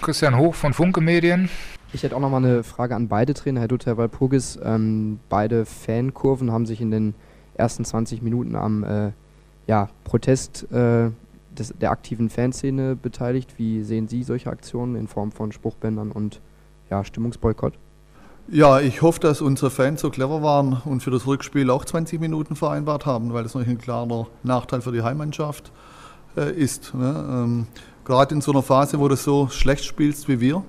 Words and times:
Christian 0.00 0.38
Hoch 0.38 0.54
von 0.54 0.72
Funke 0.72 1.00
Medien. 1.00 1.50
Ich 1.92 2.02
hätte 2.02 2.16
auch 2.16 2.20
noch 2.20 2.30
mal 2.30 2.38
eine 2.38 2.62
Frage 2.62 2.94
an 2.94 3.08
beide 3.08 3.34
Trainer, 3.34 3.60
Herr 3.60 3.68
Dutter, 3.68 3.90
Herr 3.90 3.98
Walpurgis. 3.98 4.58
Ähm, 4.62 5.20
beide 5.28 5.66
Fankurven 5.66 6.50
haben 6.50 6.64
sich 6.64 6.80
in 6.80 6.90
den 6.90 7.14
ersten 7.54 7.84
20 7.84 8.22
Minuten 8.22 8.56
am 8.56 8.84
äh, 8.84 9.12
ja, 9.66 9.88
Protest 10.04 10.70
äh, 10.72 11.10
des, 11.50 11.74
der 11.78 11.90
aktiven 11.90 12.30
Fanszene 12.30 12.96
beteiligt. 12.96 13.54
Wie 13.58 13.82
sehen 13.82 14.08
Sie 14.08 14.22
solche 14.22 14.50
Aktionen 14.50 14.96
in 14.96 15.06
Form 15.06 15.32
von 15.32 15.52
Spruchbändern 15.52 16.12
und 16.12 16.40
ja, 16.88 17.04
Stimmungsboykott? 17.04 17.74
Ja, 18.48 18.80
ich 18.80 19.02
hoffe, 19.02 19.20
dass 19.20 19.40
unsere 19.40 19.70
Fans 19.70 20.00
so 20.00 20.10
clever 20.10 20.42
waren 20.42 20.80
und 20.84 21.02
für 21.02 21.10
das 21.10 21.26
Rückspiel 21.26 21.70
auch 21.70 21.84
20 21.84 22.20
Minuten 22.20 22.56
vereinbart 22.56 23.06
haben, 23.06 23.32
weil 23.32 23.42
das 23.42 23.54
natürlich 23.54 23.78
ein 23.78 23.82
klarer 23.82 24.26
Nachteil 24.42 24.80
für 24.80 24.92
die 24.92 25.02
Heimmannschaft 25.02 25.70
äh, 26.36 26.52
ist. 26.52 26.94
Ne? 26.94 27.28
Ähm, 27.30 27.66
Gerade 28.10 28.34
in 28.34 28.40
so 28.40 28.50
einer 28.50 28.64
Phase, 28.64 28.98
wo 28.98 29.06
du 29.06 29.14
so 29.14 29.46
schlecht 29.46 29.84
spielst 29.84 30.26
wie 30.26 30.40
wir, 30.40 30.64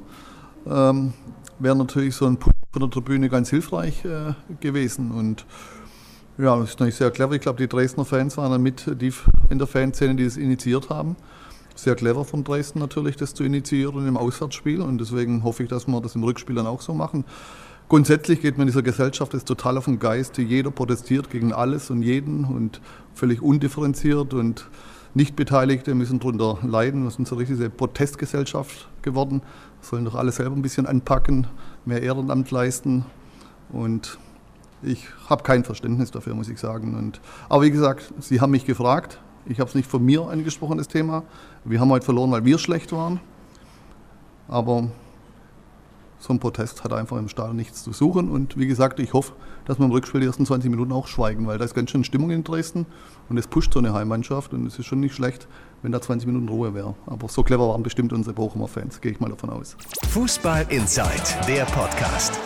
ähm, 0.68 1.12
wäre 1.58 1.76
natürlich 1.76 2.14
so 2.14 2.28
ein 2.28 2.38
Punkt 2.38 2.56
von 2.72 2.82
der 2.84 2.92
Tribüne 2.92 3.30
ganz 3.30 3.50
hilfreich 3.50 4.06
äh, 4.06 4.36
gewesen. 4.60 5.10
Und 5.10 5.48
ja, 6.38 6.56
das 6.56 6.70
ist 6.70 6.74
natürlich 6.80 6.98
sehr 6.98 7.10
clever. 7.10 7.34
Ich 7.34 7.42
glaube, 7.42 7.58
die 7.58 7.68
Dresdner 7.68 8.06
Fans 8.06 8.38
waren 8.38 8.52
dann 8.52 8.62
mit 8.62 8.86
die 9.02 9.12
in 9.50 9.58
der 9.58 9.66
Fanszene, 9.66 10.14
die 10.14 10.24
das 10.24 10.38
initiiert 10.38 10.92
haben. 10.92 11.16
Sehr 11.74 11.96
clever 11.96 12.26
von 12.26 12.44
Dresden 12.44 12.78
natürlich, 12.78 13.16
das 13.16 13.34
zu 13.34 13.44
initiieren 13.44 14.08
im 14.08 14.18
Auswärtsspiel. 14.18 14.80
Und 14.80 15.02
deswegen 15.02 15.44
hoffe 15.44 15.64
ich, 15.64 15.70
dass 15.70 15.88
wir 15.88 16.00
das 16.00 16.14
im 16.14 16.24
Rückspiel 16.24 16.58
dann 16.58 16.68
auch 16.68 16.82
so 16.82 16.94
machen. 16.94 17.26
Grundsätzlich 17.90 18.42
geht 18.42 18.60
man 18.60 18.68
in 18.68 18.72
dieser 18.72 18.84
Gesellschaft 18.84 19.34
ist 19.34 19.48
total 19.48 19.80
auf 19.80 19.86
den 19.86 19.98
Geist. 19.98 20.38
Jeder 20.38 20.70
protestiert 20.70 21.32
gegen 21.32 21.54
alles 21.54 21.90
und 21.90 22.04
jeden 22.04 22.46
und 22.46 22.82
völlig 23.16 23.42
undifferenziert 23.42 24.36
und 24.36 24.68
Nichtbeteiligte 25.14 25.94
müssen 25.94 26.20
darunter 26.20 26.60
leiden. 26.64 27.10
So 27.10 27.36
richtig 27.36 27.60
eine 27.60 27.70
Protestgesellschaft 27.70 28.88
geworden. 29.02 29.42
Sollen 29.82 30.06
doch 30.06 30.16
alle 30.16 30.32
selber 30.32 30.56
ein 30.56 30.62
bisschen 30.62 30.86
anpacken, 30.86 31.48
mehr 31.86 32.02
Ehrenamt 32.02 32.52
leisten 32.52 33.06
und 33.72 34.20
ich 34.84 35.06
habe 35.30 35.44
kein 35.44 35.64
Verständnis 35.64 36.12
dafür, 36.12 36.34
muss 36.34 36.50
ich 36.50 36.60
sagen. 36.60 36.96
Und, 36.96 37.22
aber 37.50 37.64
wie 37.64 37.72
gesagt, 37.72 38.14
Sie 38.20 38.42
haben 38.42 38.52
mich 38.52 38.66
gefragt. 38.66 39.20
Ich 39.46 39.60
habe 39.60 39.70
es 39.70 39.76
nicht 39.76 39.90
von 39.90 40.04
mir 40.04 40.28
angesprochen, 40.28 40.78
das 40.78 40.88
Thema. 40.88 41.24
Wir 41.64 41.80
haben 41.80 41.90
heute 41.90 42.06
verloren, 42.06 42.32
weil 42.32 42.46
wir 42.46 42.58
schlecht 42.58 42.92
waren. 42.92 43.20
Aber 44.48 44.90
so 46.22 46.32
ein 46.32 46.40
Protest 46.40 46.84
hat 46.84 46.94
einfach 46.94 47.18
im 47.18 47.28
Stadion 47.28 47.56
nichts 47.56 47.84
zu 47.84 47.92
suchen. 47.92 48.30
Und 48.30 48.58
wie 48.58 48.68
gesagt, 48.68 49.00
ich 49.00 49.14
hoffe, 49.14 49.34
dass 49.66 49.80
wir 49.80 49.86
im 49.86 49.92
Rückspiel 49.92 50.22
die 50.22 50.28
ersten 50.28 50.46
20 50.46 50.70
Minuten 50.70 50.92
auch 50.92 51.08
schweigen, 51.08 51.48
weil 51.48 51.58
da 51.58 51.66
ist 51.66 51.74
ganz 51.74 51.90
schön 51.90 52.04
Stimmung 52.04 52.30
in 52.30 52.44
Dresden 52.44 52.86
und 53.30 53.38
es 53.38 53.48
pusht 53.48 53.74
so 53.74 53.80
eine 53.80 53.94
Heimmannschaft 53.94 54.54
und 54.54 54.66
es 54.66 54.78
ist 54.78 54.86
schon 54.86 55.00
nicht 55.00 55.16
schlecht, 55.16 55.48
wenn 55.82 55.92
da 55.92 56.00
20 56.00 56.28
Minuten 56.28 56.48
Ruhe 56.48 56.74
wäre. 56.74 56.96
Aber 57.08 57.28
so 57.28 57.44
clever 57.44 57.68
waren 57.68 57.84
bestimmt 57.84 58.14
unsere 58.14 58.36
Bochumer 58.36 58.68
Fans, 58.68 59.02
gehe 59.02 59.12
ich 59.12 59.20
mal 59.20 59.30
davon 59.30 59.50
aus. 59.50 59.76
Fußball 60.10 60.68
Inside, 60.70 61.46
der 61.48 61.66
Podcast. 61.66 62.40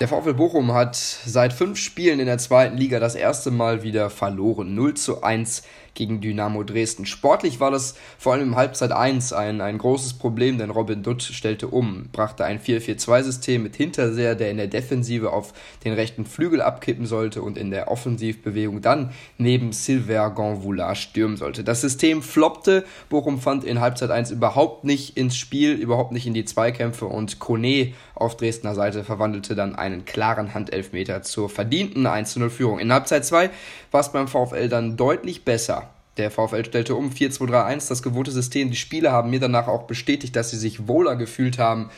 Der 0.00 0.08
VfL 0.08 0.32
Bochum 0.32 0.72
hat 0.72 0.96
seit 0.96 1.52
fünf 1.52 1.78
Spielen 1.78 2.20
in 2.20 2.26
der 2.26 2.38
zweiten 2.38 2.78
Liga 2.78 3.00
das 3.00 3.14
erste 3.14 3.50
Mal 3.50 3.82
wieder 3.82 4.08
verloren. 4.08 4.74
0 4.74 4.94
zu 4.94 5.22
1 5.22 5.62
gegen 5.94 6.20
Dynamo 6.20 6.62
Dresden. 6.62 7.06
Sportlich 7.06 7.60
war 7.60 7.70
das 7.70 7.94
vor 8.18 8.32
allem 8.32 8.48
im 8.48 8.56
Halbzeit 8.56 8.92
1 8.92 9.32
ein, 9.32 9.60
ein 9.60 9.78
großes 9.78 10.14
Problem, 10.14 10.58
denn 10.58 10.70
Robin 10.70 11.02
Dutt 11.02 11.22
stellte 11.22 11.68
um, 11.68 12.08
brachte 12.12 12.44
ein 12.44 12.60
4-4-2-System 12.60 13.62
mit 13.62 13.76
Hinterseher, 13.76 14.34
der 14.34 14.50
in 14.50 14.56
der 14.56 14.66
Defensive 14.66 15.32
auf 15.32 15.52
den 15.84 15.92
rechten 15.92 16.26
Flügel 16.26 16.62
abkippen 16.62 17.06
sollte 17.06 17.42
und 17.42 17.58
in 17.58 17.70
der 17.70 17.90
Offensivbewegung 17.90 18.80
dann 18.80 19.10
neben 19.38 19.72
Silver 19.72 20.30
Gonvoula 20.30 20.94
stürmen 20.94 21.36
sollte. 21.36 21.64
Das 21.64 21.80
System 21.80 22.22
floppte, 22.22 22.84
Bochum 23.08 23.40
fand 23.40 23.64
in 23.64 23.80
Halbzeit 23.80 24.10
1 24.10 24.30
überhaupt 24.30 24.84
nicht 24.84 25.16
ins 25.16 25.36
Spiel, 25.36 25.72
überhaupt 25.72 26.12
nicht 26.12 26.26
in 26.26 26.34
die 26.34 26.44
Zweikämpfe 26.44 27.06
und 27.06 27.38
Kone 27.38 27.92
auf 28.20 28.36
Dresdner 28.36 28.74
Seite 28.74 29.02
verwandelte 29.02 29.54
dann 29.54 29.74
einen 29.74 30.04
klaren 30.04 30.52
Handelfmeter 30.52 31.22
zur 31.22 31.48
verdienten 31.48 32.06
1-0-Führung. 32.06 32.78
In 32.78 32.92
Halbzeit 32.92 33.24
2 33.24 33.50
war 33.90 34.00
es 34.00 34.12
beim 34.12 34.28
VfL 34.28 34.68
dann 34.68 34.96
deutlich 34.96 35.44
besser. 35.44 35.79
Der 36.16 36.30
VfL 36.30 36.64
stellte 36.64 36.94
um 36.94 37.10
4-2-3-1 37.10 37.88
das 37.88 38.02
gewohnte 38.02 38.30
System. 38.30 38.70
Die 38.70 38.76
Spieler 38.76 39.12
haben 39.12 39.30
mir 39.30 39.40
danach 39.40 39.68
auch 39.68 39.84
bestätigt, 39.84 40.36
dass 40.36 40.50
sie 40.50 40.58
sich 40.58 40.88
wohler 40.88 41.16
gefühlt 41.16 41.58
haben. 41.58 41.90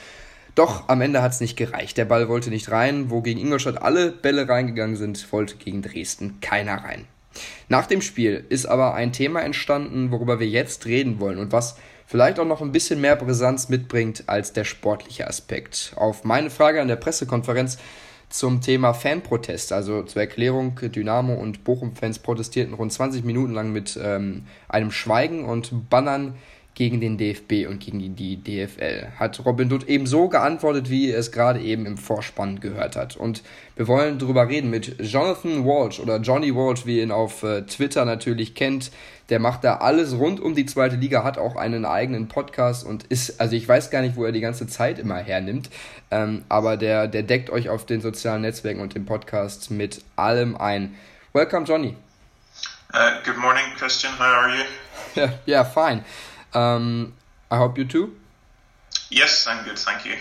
Doch 0.55 0.89
am 0.89 1.01
Ende 1.01 1.23
hat 1.23 1.33
es 1.33 1.41
nicht 1.41 1.57
gereicht. 1.57 1.97
Der 1.97 2.05
Ball 2.05 2.29
wollte 2.29 2.51
nicht 2.51 2.71
rein. 2.71 3.11
Wo 3.11 3.23
gegen 3.23 3.41
Ingolstadt 3.41 3.81
alle 3.81 4.13
Bälle 4.13 4.49
reingegangen 4.49 4.97
sind, 4.97 5.33
wollte 5.33 5.57
gegen 5.57 5.83
Dresden 5.83 6.39
keiner 6.41 6.85
rein. 6.85 7.07
Nach 7.69 7.87
dem 7.87 8.03
Spiel 8.03 8.45
ist 8.51 8.67
aber 8.67 8.95
ein 8.95 9.13
Thema 9.13 9.41
entstanden, 9.41 10.11
worüber 10.11 10.39
wir 10.39 10.49
jetzt 10.49 10.85
reden 10.85 11.19
wollen 11.19 11.39
und 11.39 11.53
was 11.53 11.77
vielleicht 12.07 12.39
auch 12.39 12.45
noch 12.45 12.61
ein 12.61 12.73
bisschen 12.73 13.01
mehr 13.01 13.17
Brisanz 13.17 13.71
mitbringt 13.71 14.25
als 14.27 14.53
der 14.53 14.65
sportliche 14.65 15.27
Aspekt. 15.27 15.95
Auf 15.97 16.25
meine 16.25 16.51
Frage 16.51 16.83
an 16.83 16.89
der 16.89 16.97
Pressekonferenz 16.97 17.79
zum 18.33 18.61
Thema 18.61 18.95
Fanprotest. 18.95 19.73
Also 19.73 20.03
zur 20.03 20.23
Erklärung, 20.23 20.75
Dynamo 20.81 21.35
und 21.35 21.65
Bochum-Fans 21.65 22.21
protestierten 22.21 22.75
rund 22.75 22.93
20 22.93 23.25
Minuten 23.25 23.53
lang 23.53 23.73
mit 23.73 23.99
ähm, 24.03 24.47
einem 24.69 24.91
Schweigen 24.91 25.45
und 25.45 25.91
Bannern 25.91 26.35
gegen 26.75 27.01
den 27.01 27.19
DFB 27.19 27.69
und 27.69 27.81
gegen 27.81 28.17
die 28.17 28.37
DFL. 28.43 29.09
Hat 29.19 29.45
Robin 29.45 29.69
Dutt 29.69 29.89
eben 29.89 30.07
so 30.07 30.29
geantwortet, 30.29 30.89
wie 30.89 31.11
er 31.11 31.19
es 31.19 31.31
gerade 31.31 31.61
eben 31.61 31.85
im 31.85 31.99
Vorspann 31.99 32.61
gehört 32.61 32.97
hat. 32.97 33.17
Und 33.17 33.43
wir 33.77 33.89
wollen 33.89 34.19
darüber 34.19 34.49
reden 34.49 34.71
mit 34.71 34.97
Jonathan 35.01 35.67
Walsh 35.67 36.01
oder 36.01 36.17
Johnny 36.19 36.55
Walsh, 36.55 36.87
wie 36.87 36.99
ihr 36.99 37.03
ihn 37.03 37.13
auf 37.13 37.43
äh, 37.43 37.63
Twitter 37.63 38.05
natürlich 38.07 38.55
kennt. 38.55 38.91
Der 39.29 39.39
macht 39.39 39.65
da 39.65 39.77
alles 39.77 40.17
rund 40.17 40.41
um 40.41 40.55
die 40.55 40.67
zweite 40.67 40.97
Liga, 40.97 41.25
hat 41.25 41.39
auch 41.39 41.57
einen 41.57 41.85
eigenen 41.85 42.29
Podcast 42.29 42.85
und 42.85 43.05
ist, 43.05 43.41
also 43.41 43.55
ich 43.55 43.69
weiß 43.69 43.91
gar 43.91 44.01
nicht, 44.03 44.17
wo 44.17 44.25
er 44.25 44.33
die 44.33 44.41
ganze 44.41 44.67
Zeit 44.67 44.99
immer 44.99 45.17
hernimmt, 45.17 45.71
ähm, 46.11 46.45
aber 46.49 46.77
der, 46.77 47.07
der 47.07 47.23
deckt 47.23 47.49
euch 47.49 47.69
auf 47.69 47.87
den 47.87 48.01
sozialen 48.01 48.43
Netzwerken 48.43 48.81
und 48.81 48.95
dem 48.95 49.07
Podcast 49.07 49.71
mit 49.71 50.03
allem 50.17 50.57
ein. 50.57 50.95
Welcome, 51.33 51.65
Johnny. 51.65 51.97
Uh, 52.93 53.23
good 53.25 53.39
morning, 53.39 53.65
Christian. 53.79 54.13
How 54.19 54.25
are 54.25 54.55
you? 54.55 54.65
Yeah, 55.15 55.33
yeah 55.47 55.65
fine. 55.65 56.05
Um, 56.55 57.13
I 57.51 57.57
hope 57.57 57.81
you 57.81 57.87
too. 57.87 58.13
Yes, 59.11 59.47
I'm 59.47 59.65
good, 59.65 59.79
thank 59.79 60.05
you. 60.05 60.13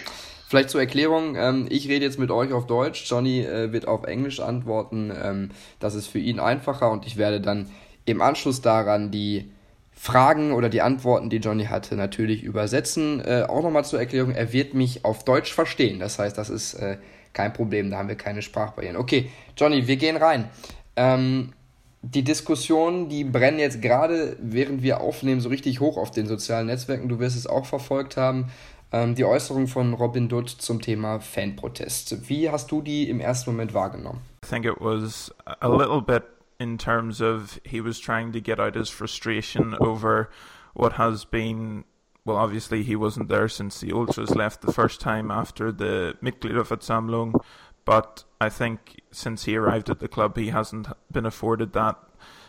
Vielleicht 0.48 0.70
zur 0.70 0.82
Erklärung, 0.82 1.38
ähm, 1.38 1.68
ich 1.70 1.88
rede 1.88 2.04
jetzt 2.04 2.20
mit 2.20 2.30
euch 2.30 2.52
auf 2.52 2.68
Deutsch, 2.68 3.10
Johnny 3.10 3.40
äh, 3.40 3.72
wird 3.72 3.88
auf 3.88 4.04
Englisch 4.04 4.42
antworten, 4.42 5.10
ähm, 5.16 5.52
das 5.80 5.96
ist 5.96 6.08
für 6.08 6.20
ihn 6.20 6.42
einfacher 6.42 6.92
und 6.92 7.06
ich 7.08 7.16
werde 7.16 7.40
dann 7.40 7.70
im 8.04 8.22
Anschluss 8.22 8.62
daran 8.62 9.12
die 9.12 9.50
Fragen 9.94 10.52
oder 10.52 10.68
die 10.68 10.82
Antworten, 10.82 11.30
die 11.30 11.38
Johnny 11.38 11.66
hatte, 11.68 11.96
natürlich 11.96 12.44
übersetzen. 12.44 13.24
Äh, 13.24 13.46
auch 13.48 13.64
nochmal 13.64 13.86
zur 13.86 14.00
Erklärung, 14.00 14.32
er 14.32 14.52
wird 14.52 14.74
mich 14.74 15.06
auf 15.06 15.24
Deutsch 15.24 15.54
verstehen, 15.54 16.00
das 16.02 16.20
heißt, 16.20 16.38
das 16.38 16.50
ist 16.50 16.74
äh, 16.74 16.98
kein 17.32 17.54
Problem, 17.54 17.90
da 17.90 18.00
haben 18.00 18.10
wir 18.10 18.16
keine 18.16 18.42
Sprachbarrieren. 18.42 18.98
Okay, 18.98 19.30
Johnny, 19.56 19.88
wir 19.88 19.96
gehen 19.96 20.18
rein. 20.18 20.50
Ähm, 20.98 21.54
die 22.02 22.24
Diskussionen, 22.24 23.10
die 23.10 23.24
brennen 23.24 23.60
jetzt 23.60 23.82
gerade, 23.82 24.36
während 24.40 24.82
wir 24.82 25.02
aufnehmen, 25.02 25.40
so 25.40 25.50
richtig 25.50 25.80
hoch 25.80 25.98
auf 25.98 26.12
den 26.12 26.28
sozialen 26.28 26.68
Netzwerken. 26.68 27.10
Du 27.10 27.20
wirst 27.20 27.38
es 27.38 27.48
auch 27.48 27.66
verfolgt 27.66 28.18
haben. 28.18 28.52
Ähm, 28.92 29.16
die 29.16 29.24
Äußerung 29.24 29.68
von 29.68 29.94
Robin 29.94 30.28
Dutt 30.28 30.50
zum 30.50 30.82
Thema 30.82 31.20
Fanprotest. 31.20 32.28
Wie 32.28 32.50
hast 32.50 32.72
du 32.72 32.82
die 32.82 33.10
im 33.10 33.20
ersten 33.20 33.52
Moment 33.52 33.74
wahrgenommen? 33.74 34.22
I 34.44 34.48
think 34.48 34.66
it 34.66 34.82
was 34.82 35.32
a 35.46 35.70
little 35.70 36.02
bit 36.02 36.24
in 36.60 36.78
terms 36.78 37.22
of 37.22 37.62
he 37.64 37.84
was 37.84 38.00
trying 38.00 38.34
to 38.34 38.42
get 38.42 38.60
out 38.60 38.76
his 38.76 38.90
frustration 38.90 39.76
over 39.76 40.30
what 40.74 40.98
has 40.98 41.24
been 41.26 41.86
well, 42.26 42.38
obviously 42.38 42.84
he 42.84 42.96
wasn't 42.96 43.30
there 43.30 43.48
since 43.48 43.80
the 43.80 43.92
Ultras 43.92 44.36
left 44.36 44.62
the 44.62 44.72
first 44.72 45.02
time 45.02 45.32
after 45.32 45.72
the 45.72 46.16
Mitgliederversammlung, 46.22 47.42
but 47.86 48.24
I 48.40 48.50
think 48.50 49.02
since 49.12 49.46
he 49.46 49.56
arrived 49.56 49.90
at 49.90 50.00
the 50.00 50.08
club, 50.08 50.38
he 50.38 50.50
hasn't 50.50 50.88
been 51.12 51.26
afforded 51.26 51.74
that 51.74 51.98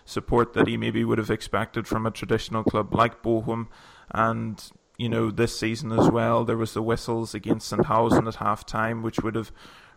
support 0.04 0.53
that 0.54 0.66
he 0.66 0.76
maybe 0.76 1.04
would 1.04 1.19
have 1.19 1.31
expected 1.31 1.87
from 1.87 2.06
a 2.06 2.10
traditional 2.10 2.65
club 2.65 2.94
like 2.94 3.22
Bochum. 3.22 3.69
And, 4.10 4.62
you 4.98 5.09
know, 5.09 5.31
this 5.31 5.59
season 5.59 5.93
as 5.93 6.10
well, 6.10 6.44
there 6.44 6.56
was 6.56 6.75
the 6.75 6.82
whistles 6.82 7.34
against 7.34 7.73
Sandhausen 7.73 8.26
at 8.26 8.37
half 8.37 8.67
time, 8.67 9.02
which 9.02 9.20
would 9.20 9.34
have 9.34 9.52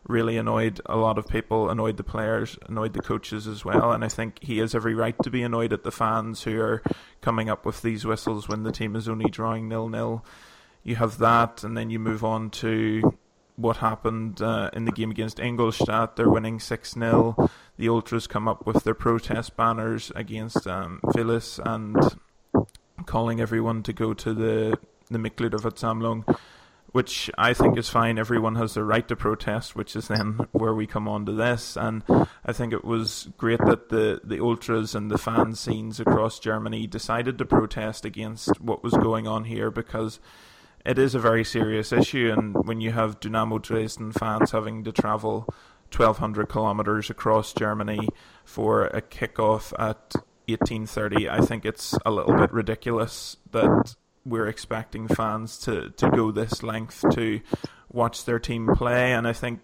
really 0.08 0.38
annoyed 0.38 0.80
a 0.86 0.96
lot 0.96 1.18
of 1.18 1.28
people, 1.28 1.70
annoyed 1.70 1.98
the 1.98 2.04
players, 2.04 2.58
annoyed 2.68 2.94
the 2.94 3.02
coaches 3.02 3.48
as 3.48 3.66
well. 3.66 3.92
And 3.92 4.06
I 4.06 4.08
think 4.08 4.38
he 4.42 4.60
has 4.60 4.76
every 4.76 4.94
right 4.94 5.16
to 5.24 5.32
be 5.32 5.42
annoyed 5.42 5.74
at 5.74 5.84
the 5.84 5.92
fans 5.92 6.44
who 6.44 6.60
are 6.62 6.84
coming 7.22 7.50
up 7.50 7.66
with 7.66 7.82
these 7.82 8.06
whistles 8.06 8.48
when 8.48 8.64
the 8.64 8.72
team 8.72 8.96
is 8.96 9.10
only 9.10 9.30
drawing 9.30 9.68
nil 9.68 9.90
nil. 9.90 10.24
You 10.84 10.98
have 10.98 11.18
that, 11.18 11.64
and 11.64 11.76
then 11.76 11.90
you 11.90 11.98
move 11.98 12.24
on 12.24 12.52
to 12.52 13.18
what 13.56 13.78
happened 13.78 14.42
uh, 14.42 14.70
in 14.74 14.86
the 14.86 14.92
game 14.92 15.12
against 15.12 15.40
Ingolstadt. 15.40 16.16
They're 16.16 16.30
winning 16.30 16.60
6 16.60 16.94
0. 16.94 17.50
The 17.78 17.90
Ultras 17.90 18.28
come 18.28 18.48
up 18.48 18.66
with 18.66 18.84
their 18.84 18.94
protest 18.94 19.56
banners 19.56 20.12
against 20.16 20.68
um, 20.68 21.00
Villis 21.04 21.60
and 21.64 21.98
calling 23.06 23.40
everyone 23.40 23.84
to 23.84 23.94
go 23.94 24.14
to 24.14 24.34
the, 24.34 24.78
the 25.10 25.18
Mitgliederversammlung, 25.18 26.38
which 26.92 27.30
I 27.38 27.54
think 27.54 27.78
is 27.78 27.90
fine. 27.90 28.18
Everyone 28.18 28.56
has 28.56 28.74
the 28.74 28.84
right 28.84 29.08
to 29.08 29.16
protest, 29.16 29.76
which 29.76 29.96
is 29.96 30.08
then 30.08 30.40
where 30.52 30.74
we 30.74 30.88
come 30.88 31.08
on 31.08 31.26
to 31.26 31.34
this. 31.34 31.78
And 31.78 32.04
I 32.46 32.54
think 32.54 32.74
it 32.74 32.86
was 32.86 33.30
great 33.38 33.60
that 33.66 33.90
the, 33.90 34.22
the 34.24 34.40
Ultras 34.40 34.96
and 34.96 35.12
the 35.12 35.18
fan 35.18 35.56
scenes 35.56 36.00
across 36.00 36.40
Germany 36.40 36.88
decided 36.88 37.38
to 37.38 37.46
protest 37.46 38.06
against 38.06 38.62
what 38.62 38.84
was 38.84 38.94
going 38.94 39.28
on 39.28 39.46
here 39.46 39.72
because 39.72 40.20
it 40.86 41.00
is 41.00 41.16
a 41.16 41.20
very 41.20 41.44
serious 41.44 41.92
issue. 41.92 42.34
And 42.36 42.56
when 42.66 42.80
you 42.80 42.92
have 42.92 43.20
Dynamo 43.20 43.58
Dresden 43.58 44.12
fans 44.12 44.52
having 44.52 44.84
to 44.84 44.92
travel 44.92 45.48
1,200 45.96 46.48
kilometers 46.48 47.10
across 47.10 47.54
Germany 47.54 48.08
for 48.44 48.86
a 48.88 49.02
kickoff 49.02 49.74
at 49.80 50.14
18:30, 50.48 51.30
I 51.30 51.40
think 51.42 51.66
it's 51.66 51.98
a 52.06 52.12
little 52.12 52.36
bit 52.36 52.54
ridiculous 52.54 53.38
that 53.52 53.96
we're 54.26 54.48
expecting 54.48 55.08
fans 55.08 55.58
to, 55.60 55.92
to 55.92 56.10
go 56.10 56.32
this 56.32 56.64
length 56.64 57.04
to 57.12 57.42
watch 57.92 58.26
their 58.26 58.40
team 58.40 58.68
play. 58.76 59.14
And 59.14 59.28
I 59.28 59.34
think 59.34 59.62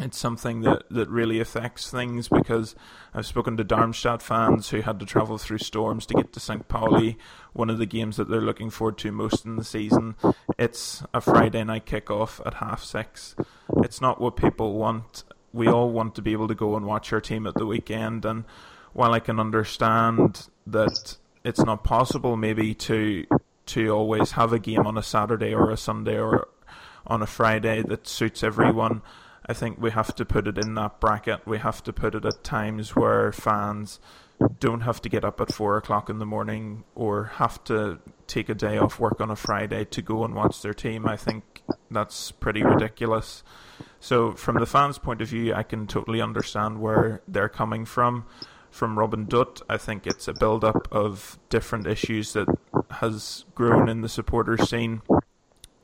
it's 0.00 0.18
something 0.18 0.62
that, 0.62 0.84
that 0.90 1.08
really 1.08 1.40
affects 1.40 1.90
things 1.90 2.28
because 2.28 2.74
I've 3.14 3.26
spoken 3.26 3.56
to 3.56 3.64
Darmstadt 3.64 4.22
fans 4.22 4.70
who 4.70 4.80
had 4.80 4.98
to 5.00 5.06
travel 5.06 5.38
through 5.38 5.58
storms 5.58 6.06
to 6.06 6.14
get 6.14 6.32
to 6.32 6.40
St. 6.40 6.66
Pauli, 6.68 7.18
one 7.52 7.70
of 7.70 7.78
the 7.78 7.86
games 7.86 8.16
that 8.16 8.28
they're 8.28 8.40
looking 8.40 8.70
forward 8.70 8.98
to 8.98 9.12
most 9.12 9.44
in 9.44 9.56
the 9.56 9.64
season. 9.64 10.16
It's 10.58 11.02
a 11.12 11.20
Friday 11.20 11.64
night 11.64 11.86
kickoff 11.86 12.44
at 12.46 12.54
half 12.54 12.82
six. 12.82 13.34
It's 13.78 14.00
not 14.00 14.20
what 14.20 14.36
people 14.36 14.74
want. 14.74 15.24
We 15.52 15.66
all 15.66 15.90
want 15.90 16.14
to 16.16 16.22
be 16.22 16.32
able 16.32 16.48
to 16.48 16.54
go 16.54 16.76
and 16.76 16.86
watch 16.86 17.12
our 17.12 17.20
team 17.20 17.46
at 17.46 17.54
the 17.54 17.66
weekend. 17.66 18.24
And 18.24 18.44
while 18.92 19.12
I 19.12 19.20
can 19.20 19.40
understand 19.40 20.48
that 20.66 21.16
it's 21.44 21.60
not 21.60 21.84
possible 21.84 22.36
maybe 22.36 22.74
to 22.74 23.26
to 23.66 23.88
always 23.90 24.32
have 24.32 24.52
a 24.52 24.58
game 24.58 24.86
on 24.86 24.98
a 24.98 25.02
Saturday 25.02 25.54
or 25.54 25.70
a 25.70 25.76
Sunday 25.76 26.18
or 26.18 26.48
on 27.06 27.22
a 27.22 27.26
Friday 27.26 27.82
that 27.82 28.06
suits 28.06 28.42
everyone. 28.42 29.02
I 29.50 29.52
think 29.52 29.80
we 29.80 29.90
have 29.90 30.14
to 30.14 30.24
put 30.24 30.46
it 30.46 30.58
in 30.58 30.76
that 30.76 31.00
bracket. 31.00 31.44
We 31.44 31.58
have 31.58 31.82
to 31.82 31.92
put 31.92 32.14
it 32.14 32.24
at 32.24 32.44
times 32.44 32.94
where 32.94 33.32
fans 33.32 33.98
don't 34.60 34.82
have 34.82 35.02
to 35.02 35.08
get 35.08 35.24
up 35.24 35.40
at 35.40 35.52
four 35.52 35.76
o'clock 35.76 36.08
in 36.08 36.20
the 36.20 36.24
morning 36.24 36.84
or 36.94 37.24
have 37.24 37.64
to 37.64 37.98
take 38.28 38.48
a 38.48 38.54
day 38.54 38.78
off 38.78 39.00
work 39.00 39.20
on 39.20 39.28
a 39.28 39.34
Friday 39.34 39.86
to 39.86 40.02
go 40.02 40.24
and 40.24 40.36
watch 40.36 40.62
their 40.62 40.72
team. 40.72 41.04
I 41.04 41.16
think 41.16 41.62
that's 41.90 42.30
pretty 42.30 42.62
ridiculous. 42.62 43.42
So, 43.98 44.30
from 44.30 44.60
the 44.60 44.66
fans' 44.66 44.98
point 44.98 45.20
of 45.20 45.26
view, 45.26 45.52
I 45.52 45.64
can 45.64 45.88
totally 45.88 46.20
understand 46.20 46.80
where 46.80 47.20
they're 47.26 47.48
coming 47.48 47.84
from. 47.84 48.26
From 48.70 48.96
Robin 49.00 49.26
Dutt, 49.26 49.62
I 49.68 49.78
think 49.78 50.06
it's 50.06 50.28
a 50.28 50.32
build 50.32 50.62
up 50.62 50.86
of 50.92 51.40
different 51.48 51.88
issues 51.88 52.34
that 52.34 52.46
has 52.88 53.46
grown 53.56 53.88
in 53.88 54.02
the 54.02 54.08
supporter 54.08 54.56
scene. 54.56 55.02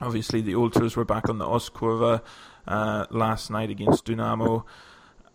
Obviously, 0.00 0.40
the 0.40 0.54
Ultras 0.54 0.96
were 0.96 1.04
back 1.04 1.28
on 1.28 1.38
the 1.38 1.46
Ostkurve 1.46 2.20
uh, 2.68 3.06
last 3.10 3.50
night 3.50 3.70
against 3.70 4.04
Dynamo, 4.04 4.66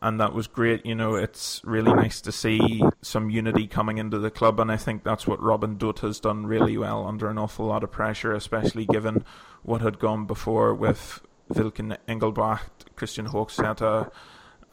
and 0.02 0.20
that 0.20 0.34
was 0.34 0.48
great. 0.48 0.86
You 0.86 0.94
know, 0.94 1.16
it's 1.16 1.62
really 1.64 1.94
nice 1.94 2.22
to 2.22 2.32
see 2.32 2.84
some 3.02 3.30
unity 3.30 3.66
coming 3.66 3.98
into 3.98 4.20
the 4.20 4.30
club, 4.30 4.60
and 4.60 4.72
I 4.72 4.78
think 4.78 5.04
that's 5.04 5.26
what 5.26 5.42
Robin 5.42 5.78
Dutt 5.78 6.00
has 6.00 6.20
done 6.20 6.46
really 6.46 6.78
well 6.78 7.08
under 7.08 7.28
an 7.30 7.40
awful 7.40 7.68
lot 7.68 7.84
of 7.84 7.92
pressure, 7.92 8.34
especially 8.34 8.86
given 8.86 9.26
what 9.64 9.82
had 9.82 9.98
gone 9.98 10.26
before 10.26 10.76
with 10.76 11.22
Wilken 11.50 11.98
Engelbracht, 12.08 12.96
Christian 12.96 13.30
Hochstätter, 13.30 14.12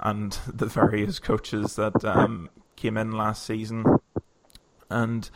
and 0.00 0.38
the 0.46 0.66
various 0.66 1.18
coaches 1.18 1.76
that 1.76 2.04
um, 2.04 2.50
came 2.76 2.96
in 2.96 3.12
last 3.12 3.44
season. 3.44 3.84
And 4.90 5.28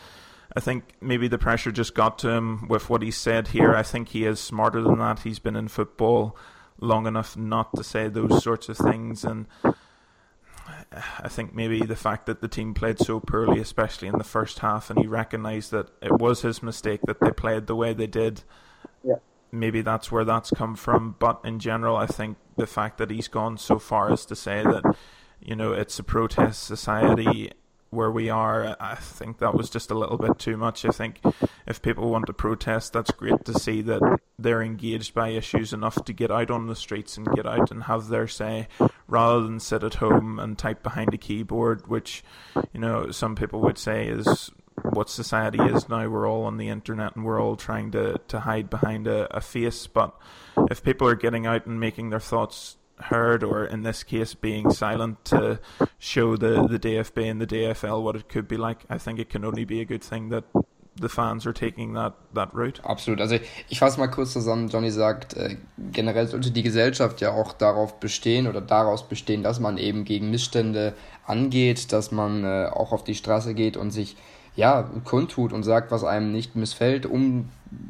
I 0.55 0.61
think 0.61 0.95
maybe 1.01 1.29
the 1.29 1.39
pressure 1.39 1.73
just 1.73 1.95
got 1.95 2.19
to 2.21 2.31
him 2.31 2.69
with 2.69 2.91
what 2.91 3.03
he 3.03 3.11
said 3.11 3.49
here. 3.49 3.75
I 3.75 3.83
think 3.83 4.09
he 4.09 4.25
is 4.25 4.39
smarter 4.39 4.83
than 4.83 4.99
that. 4.99 5.21
He's 5.21 5.39
been 5.39 5.57
in 5.57 5.69
football 5.69 6.37
long 6.79 7.07
enough 7.07 7.37
not 7.37 7.75
to 7.77 7.85
say 7.85 8.09
those 8.09 8.43
sorts 8.43 8.69
of 8.69 8.77
things. 8.77 9.25
And 9.25 9.47
I 10.93 11.29
think 11.29 11.55
maybe 11.55 11.81
the 11.81 11.97
fact 11.97 12.27
that 12.27 12.41
the 12.43 12.49
team 12.49 12.75
played 12.75 12.99
so 12.99 13.19
poorly, 13.19 13.61
especially 13.61 14.09
in 14.09 14.19
the 14.19 14.25
first 14.25 14.59
half, 14.59 14.91
and 14.91 14.99
he 14.99 15.07
recognised 15.07 15.71
that 15.71 15.89
it 16.03 16.13
was 16.13 16.43
his 16.43 16.63
mistake 16.63 17.01
that 17.07 17.21
they 17.21 17.31
played 17.31 17.67
the 17.67 17.77
way 17.77 17.95
they 17.95 18.07
did. 18.07 18.43
Yeah. 19.03 19.17
Maybe 19.51 19.81
that's 19.81 20.13
where 20.13 20.25
that's 20.25 20.51
come 20.51 20.75
from. 20.77 21.17
But 21.19 21.41
in 21.45 21.61
general, 21.61 21.97
I 21.97 22.07
think 22.07 22.37
the 22.57 22.67
fact 22.67 22.99
that 22.99 23.11
he's 23.11 23.29
gone 23.29 23.57
so 23.57 23.79
far 23.79 24.13
as 24.13 24.27
to 24.27 24.37
say 24.37 24.63
that, 24.63 24.97
you 25.41 25.57
know, 25.57 25.73
it's 25.73 25.99
a 25.99 26.03
protest 26.03 26.65
society 26.65 27.53
where 27.93 28.11
we 28.11 28.31
are, 28.31 28.75
I 28.81 28.95
think 28.95 29.39
that 29.39 29.55
was 29.55 29.69
just 29.69 29.91
a 29.91 29.95
little 29.95 30.17
bit 30.17 30.39
too 30.39 30.57
much. 30.57 30.87
I 30.87 30.89
think 30.89 31.21
if 31.67 31.83
people 31.83 32.11
want 32.11 32.27
to 32.27 32.33
protest, 32.33 32.95
that's 32.95 33.11
great 33.11 33.45
to 33.45 33.53
see 33.53 33.83
that 33.83 34.19
they're 34.39 34.63
engaged 34.63 35.13
by 35.13 35.29
issues 35.29 35.75
enough 35.75 36.03
to 36.07 36.13
get 36.15 36.31
out 36.31 36.51
on 36.51 36.69
the 36.69 36.75
streets 36.75 37.19
and 37.19 37.31
get 37.35 37.47
out 37.47 37.71
and 37.71 37.85
have 37.85 38.09
their 38.09 38.27
say 38.27 38.67
rather 39.07 39.43
than 39.43 39.61
sit 39.61 39.85
at 39.85 39.95
home 39.95 40.39
and 40.39 40.57
type 40.57 40.83
behind 40.83 41.13
a 41.13 41.19
keyboard, 41.19 41.87
which, 41.87 42.25
you 42.73 42.81
know, 42.81 43.11
some 43.11 43.37
people 43.37 43.61
would 43.61 43.77
say 43.77 44.07
is 44.09 44.51
what 44.93 45.11
society 45.11 45.63
is 45.63 45.87
now. 45.87 46.09
We're 46.09 46.27
all 46.29 46.45
on 46.45 46.57
the 46.57 46.71
internet 46.71 47.15
and 47.15 47.27
we're 47.27 47.43
all 47.43 47.57
trying 47.57 47.91
to, 47.91 48.19
to 48.29 48.41
hide 48.41 48.71
behind 48.71 49.07
a, 49.07 49.37
a 49.37 49.43
face. 49.43 49.87
But 49.87 50.17
if 50.71 50.83
people 50.83 51.07
are 51.09 51.15
getting 51.15 51.47
out 51.47 51.67
and 51.67 51.79
making 51.79 52.09
their 52.09 52.21
thoughts 52.21 52.79
heard, 53.03 53.43
or 53.43 53.65
in 53.65 53.83
this 53.83 54.03
case, 54.03 54.35
being 54.35 54.71
silent 54.71 55.25
to 55.27 55.59
show 55.99 56.37
the, 56.37 56.67
the 56.69 56.79
DFB 56.79 57.31
and 57.31 57.41
the 57.41 57.47
DFL 57.47 58.03
what 58.03 58.17
it 58.17 58.29
could 58.29 58.49
be 58.49 58.57
like, 58.57 58.85
I 58.91 58.99
think 58.99 59.19
it 59.19 59.31
can 59.31 59.45
only 59.45 59.65
be 59.65 59.81
a 59.81 59.85
good 59.85 60.03
thing 60.03 60.31
that 60.31 60.45
the 60.97 61.09
fans 61.09 61.47
are 61.47 61.53
taking 61.53 61.95
that, 61.95 62.15
that 62.35 62.53
route. 62.55 62.81
Absolut. 62.85 63.21
Also 63.21 63.39
ich 63.69 63.79
fasse 63.79 63.99
mal 63.99 64.09
kurz 64.09 64.33
zusammen. 64.33 64.69
Johnny 64.69 64.91
sagt, 64.91 65.35
äh, 65.35 65.57
generell 65.93 66.27
sollte 66.27 66.51
die 66.51 66.63
Gesellschaft 66.63 67.21
ja 67.21 67.33
auch 67.33 67.53
darauf 67.53 67.99
bestehen 67.99 68.47
oder 68.47 68.61
daraus 68.61 69.09
bestehen, 69.09 69.43
dass 69.43 69.59
man 69.59 69.79
eben 69.79 70.05
gegen 70.05 70.31
Missstände 70.31 70.95
angeht, 71.27 71.93
dass 71.93 72.13
man 72.13 72.45
äh, 72.45 72.69
auch 72.71 72.93
auf 72.93 73.05
die 73.05 73.15
Straße 73.15 73.55
geht 73.55 73.77
und 73.77 73.91
sich 73.91 74.17
ja 74.55 74.91
kundtut 75.05 75.53
und 75.53 75.63
sagt, 75.63 75.91
was 75.91 76.05
einem 76.05 76.31
nicht 76.31 76.57
missfällt, 76.57 77.07
um 77.07 77.49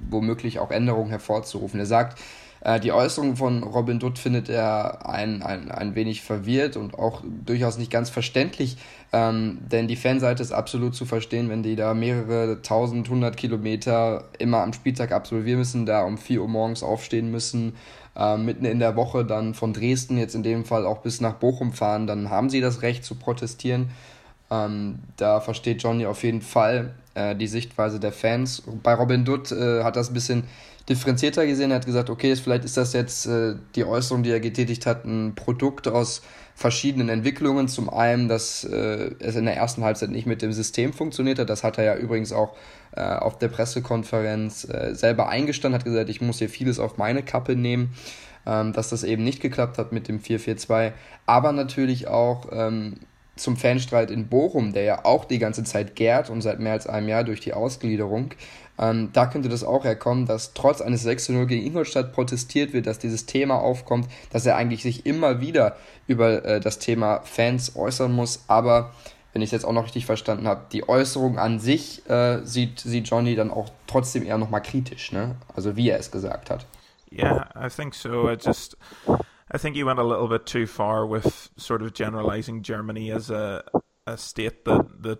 womöglich 0.09 0.61
auch 0.61 0.71
Änderungen 0.71 1.11
hervorzurufen. 1.11 1.81
Er 1.81 1.87
sagt, 1.87 2.21
äh, 2.65 2.79
die 2.79 2.93
Äußerung 2.93 3.37
von 3.37 3.63
Robin 3.63 3.99
Dutt 3.99 4.19
findet 4.19 4.49
er 4.49 5.09
ein, 5.09 5.43
ein, 5.43 5.71
ein 5.71 5.95
wenig 5.95 6.23
verwirrt 6.23 6.77
und 6.77 6.95
auch 6.95 7.23
durchaus 7.45 7.77
nicht 7.77 7.91
ganz 7.91 8.09
verständlich, 8.09 8.77
ähm, 9.13 9.59
denn 9.71 9.89
die 9.89 9.97
Fanseite 9.97 10.43
ist 10.43 10.53
absolut 10.53 10.95
zu 10.95 11.05
verstehen, 11.05 11.51
wenn 11.51 11.63
die 11.63 11.77
da 11.77 11.93
mehrere 11.93 12.63
tausend, 12.63 13.09
hundert 13.09 13.37
Kilometer 13.37 14.25
immer 14.39 14.63
am 14.63 14.73
Spieltag 14.73 15.13
absolvieren 15.13 15.59
müssen, 15.59 15.87
da 15.87 16.03
um 16.03 16.19
4 16.19 16.41
Uhr 16.41 16.49
morgens 16.49 16.83
aufstehen 16.83 17.31
müssen, 17.31 17.75
äh, 18.17 18.37
mitten 18.37 18.65
in 18.65 18.79
der 18.79 18.95
Woche 18.95 19.25
dann 19.25 19.55
von 19.55 19.73
Dresden 19.73 20.17
jetzt 20.17 20.35
in 20.35 20.45
dem 20.45 20.65
Fall 20.65 20.87
auch 20.87 20.99
bis 20.99 21.21
nach 21.21 21.35
Bochum 21.35 21.73
fahren, 21.73 22.07
dann 22.07 22.31
haben 22.31 22.49
sie 22.49 22.61
das 22.61 22.83
Recht 22.83 23.05
zu 23.05 23.17
protestieren. 23.17 23.91
Ähm, 24.51 25.01
da 25.17 25.41
versteht 25.41 25.83
Johnny 25.83 26.07
auf 26.07 26.23
jeden 26.23 26.43
Fall 26.43 26.95
äh, 27.15 27.35
die 27.35 27.47
Sichtweise 27.47 27.99
der 27.99 28.13
Fans. 28.13 28.63
Bei 28.83 28.95
Robin 28.95 29.25
Dutt 29.25 29.51
äh, 29.51 29.83
hat 29.83 29.97
das 29.97 30.11
ein 30.11 30.15
bisschen 30.15 30.45
differenzierter 30.89 31.47
gesehen. 31.47 31.71
Er 31.71 31.77
hat 31.77 31.87
gesagt, 31.87 32.11
okay, 32.11 32.35
vielleicht 32.37 32.65
ist 32.65 32.77
das 32.77 32.93
jetzt 32.93 33.27
äh, 33.27 33.55
die 33.75 33.85
Äußerung, 33.85 34.23
die 34.23 34.31
er 34.31 34.41
getätigt 34.41 34.87
hat, 34.87 35.05
ein 35.05 35.35
Produkt 35.35 35.89
aus 35.89 36.23
verschiedenen 36.55 37.09
Entwicklungen. 37.09 37.69
Zum 37.69 37.89
einen, 37.89 38.29
dass 38.29 38.65
äh, 38.65 39.11
es 39.19 39.37
in 39.37 39.45
der 39.45 39.57
ersten 39.57 39.85
Halbzeit 39.85 40.11
nicht 40.11 40.27
mit 40.27 40.43
dem 40.43 40.53
System 40.53 40.93
funktioniert 40.93 41.39
hat. 41.39 41.51
Das 41.51 41.65
hat 41.65 41.79
er 41.79 41.85
ja 41.85 41.97
übrigens 41.97 42.33
auch 42.33 42.57
äh, 42.95 43.03
auf 43.03 43.39
der 43.39 43.49
Pressekonferenz 43.49 44.69
äh, 44.69 44.95
selber 44.95 45.29
eingestanden, 45.29 45.79
hat 45.79 45.85
gesagt, 45.85 46.09
ich 46.09 46.21
muss 46.21 46.39
hier 46.39 46.49
vieles 46.49 46.79
auf 46.79 46.99
meine 46.99 47.23
Kappe 47.23 47.57
nehmen. 47.57 47.95
Ähm, 48.45 48.73
dass 48.73 48.89
das 48.89 49.05
eben 49.05 49.23
nicht 49.23 49.41
geklappt 49.41 49.79
hat 49.79 49.93
mit 49.93 50.09
dem 50.09 50.19
4-4-2, 50.19 50.91
aber 51.27 51.53
natürlich 51.53 52.09
auch 52.09 52.49
ähm, 52.51 52.95
zum 53.37 53.57
Fanstreit 53.57 54.11
in 54.11 54.29
Bochum, 54.29 54.73
der 54.73 54.83
ja 54.83 55.05
auch 55.05 55.25
die 55.25 55.39
ganze 55.39 55.65
Zeit 55.65 55.97
gärt 55.97 56.31
und 56.31 56.43
seit 56.43 56.61
mehr 56.61 56.73
als 56.73 56.87
einem 56.87 57.09
Jahr 57.09 57.25
durch 57.25 57.41
die 57.41 57.55
Ausgliederung. 57.55 58.35
Ähm, 58.79 59.11
da 59.13 59.27
könnte 59.27 59.49
das 59.49 59.65
auch 59.65 59.85
herkommen, 59.85 60.27
dass 60.27 60.55
trotz 60.55 60.81
eines 60.81 61.07
6-0 61.07 61.47
gegen 61.47 61.65
Ingolstadt 61.65 62.13
protestiert 62.13 62.73
wird, 62.73 62.87
dass 62.87 62.99
dieses 62.99 63.27
Thema 63.27 63.57
aufkommt, 63.57 64.09
dass 64.31 64.47
er 64.47 64.57
eigentlich 64.57 64.83
sich 64.83 65.07
immer 65.07 65.41
wieder 65.41 65.77
über 66.07 66.45
äh, 66.45 66.61
das 66.61 66.79
Thema 66.79 67.21
Fans 67.25 67.77
äußern 67.77 68.13
muss. 68.13 68.45
Aber 68.49 68.93
wenn 69.33 69.43
ich 69.43 69.49
es 69.49 69.53
jetzt 69.53 69.65
auch 69.65 69.73
noch 69.73 69.85
richtig 69.85 70.07
verstanden 70.07 70.47
habe, 70.47 70.67
die 70.73 70.89
Äußerung 70.89 71.39
an 71.39 71.59
sich 71.59 72.09
äh, 72.09 72.45
sieht, 72.45 72.81
sieht 72.81 73.09
Johnny 73.09 73.35
dann 73.35 73.51
auch 73.51 73.71
trotzdem 73.87 74.25
eher 74.25 74.39
nochmal 74.39 74.63
kritisch, 74.63 75.13
ne? 75.13 75.37
Also 75.55 75.77
wie 75.77 75.89
er 75.89 75.99
es 75.99 76.11
gesagt 76.11 76.51
hat. 76.51 76.67
Yeah, 77.11 77.49
I 77.55 77.69
think 77.69 77.95
so. 77.95 78.29
I 78.29 78.37
just 78.41 78.77
I 79.53 79.59
think 79.59 79.77
he 79.77 79.85
went 79.85 79.99
a 79.99 80.05
little 80.05 80.29
bit 80.29 80.47
too 80.47 80.67
far 80.67 81.07
with 81.07 81.51
sort 81.57 81.83
of 81.83 81.93
generalizing 81.93 82.63
Germany 82.63 83.11
as 83.11 83.31
a 83.31 83.63
a 84.07 84.17
state 84.17 84.65
that 84.65 85.03
that 85.03 85.19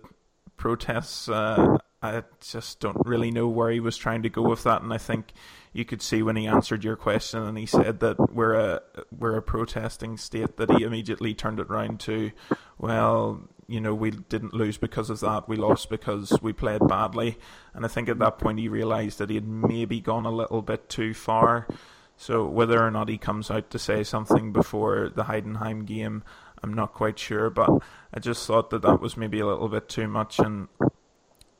protests. 0.57 1.29
Uh, 1.29 1.77
I 2.01 2.23
just 2.41 2.81
don't 2.81 2.97
really 3.05 3.31
know 3.31 3.47
where 3.47 3.71
he 3.71 3.79
was 3.79 3.95
trying 3.95 4.23
to 4.23 4.29
go 4.29 4.41
with 4.41 4.63
that, 4.63 4.81
and 4.81 4.91
I 4.91 4.97
think 4.97 5.31
you 5.71 5.85
could 5.85 6.01
see 6.01 6.21
when 6.21 6.35
he 6.35 6.47
answered 6.47 6.83
your 6.83 6.97
question 6.97 7.41
and 7.41 7.57
he 7.57 7.65
said 7.65 8.01
that 8.01 8.33
we're 8.33 8.55
a 8.55 8.81
we're 9.17 9.37
a 9.37 9.41
protesting 9.41 10.17
state 10.17 10.57
that 10.57 10.71
he 10.71 10.83
immediately 10.83 11.33
turned 11.33 11.59
it 11.59 11.69
round 11.69 12.01
to, 12.01 12.31
well, 12.77 13.41
you 13.67 13.79
know, 13.79 13.95
we 13.95 14.11
didn't 14.11 14.53
lose 14.53 14.77
because 14.77 15.09
of 15.09 15.21
that, 15.21 15.47
we 15.47 15.55
lost 15.55 15.89
because 15.89 16.37
we 16.41 16.51
played 16.51 16.85
badly, 16.87 17.37
and 17.73 17.85
I 17.85 17.87
think 17.87 18.09
at 18.09 18.19
that 18.19 18.37
point 18.39 18.59
he 18.59 18.67
realised 18.67 19.19
that 19.19 19.29
he 19.29 19.35
had 19.35 19.47
maybe 19.47 20.01
gone 20.01 20.25
a 20.25 20.31
little 20.31 20.61
bit 20.61 20.89
too 20.89 21.13
far. 21.13 21.67
So 22.17 22.45
whether 22.45 22.81
or 22.81 22.91
not 22.91 23.09
he 23.09 23.17
comes 23.17 23.51
out 23.51 23.69
to 23.71 23.79
say 23.79 24.03
something 24.03 24.53
before 24.53 25.11
the 25.13 25.23
Heidenheim 25.23 25.85
game, 25.85 26.23
I'm 26.61 26.73
not 26.73 26.93
quite 26.93 27.19
sure, 27.19 27.49
but 27.49 27.69
I 28.13 28.19
just 28.19 28.47
thought 28.47 28.69
that 28.69 28.83
that 28.83 29.01
was 29.01 29.17
maybe 29.17 29.39
a 29.39 29.47
little 29.47 29.67
bit 29.67 29.89
too 29.89 30.07
much 30.07 30.39
and 30.39 30.69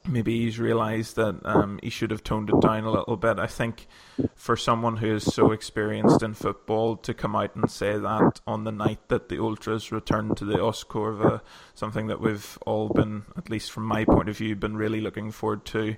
maybe 0.08 0.40
he's 0.40 0.60
realised 0.60 1.16
that 1.16 1.40
um, 1.46 1.80
he 1.82 1.90
should 1.90 2.12
have 2.12 2.24
toned 2.24 2.50
it 2.50 2.60
down 2.62 2.84
a 2.84 2.92
little 2.92 3.18
bit. 3.18 3.40
I 3.40 3.48
think 3.48 3.88
for 4.36 4.56
someone 4.56 4.98
who 4.98 5.16
is 5.16 5.24
so 5.24 5.52
experienced 5.52 6.22
in 6.24 6.34
football 6.34 6.98
to 6.98 7.14
come 7.14 7.36
out 7.36 7.56
and 7.56 7.70
say 7.70 7.98
that 7.98 8.42
on 8.46 8.64
the 8.64 8.72
night 8.72 9.08
that 9.10 9.30
the 9.30 9.40
Ultras 9.40 9.92
returned 9.92 10.38
to 10.38 10.46
the 10.46 10.58
Ostkurve, 10.58 11.42
something 11.74 12.08
that 12.08 12.20
we've 12.20 12.58
all 12.66 12.90
been, 12.90 13.24
at 13.38 13.50
least 13.50 13.72
from 13.72 13.86
my 13.86 14.06
point 14.06 14.30
of 14.30 14.38
view, 14.38 14.56
been 14.56 14.78
really 14.78 15.02
looking 15.02 15.32
forward 15.32 15.66
to. 15.66 15.96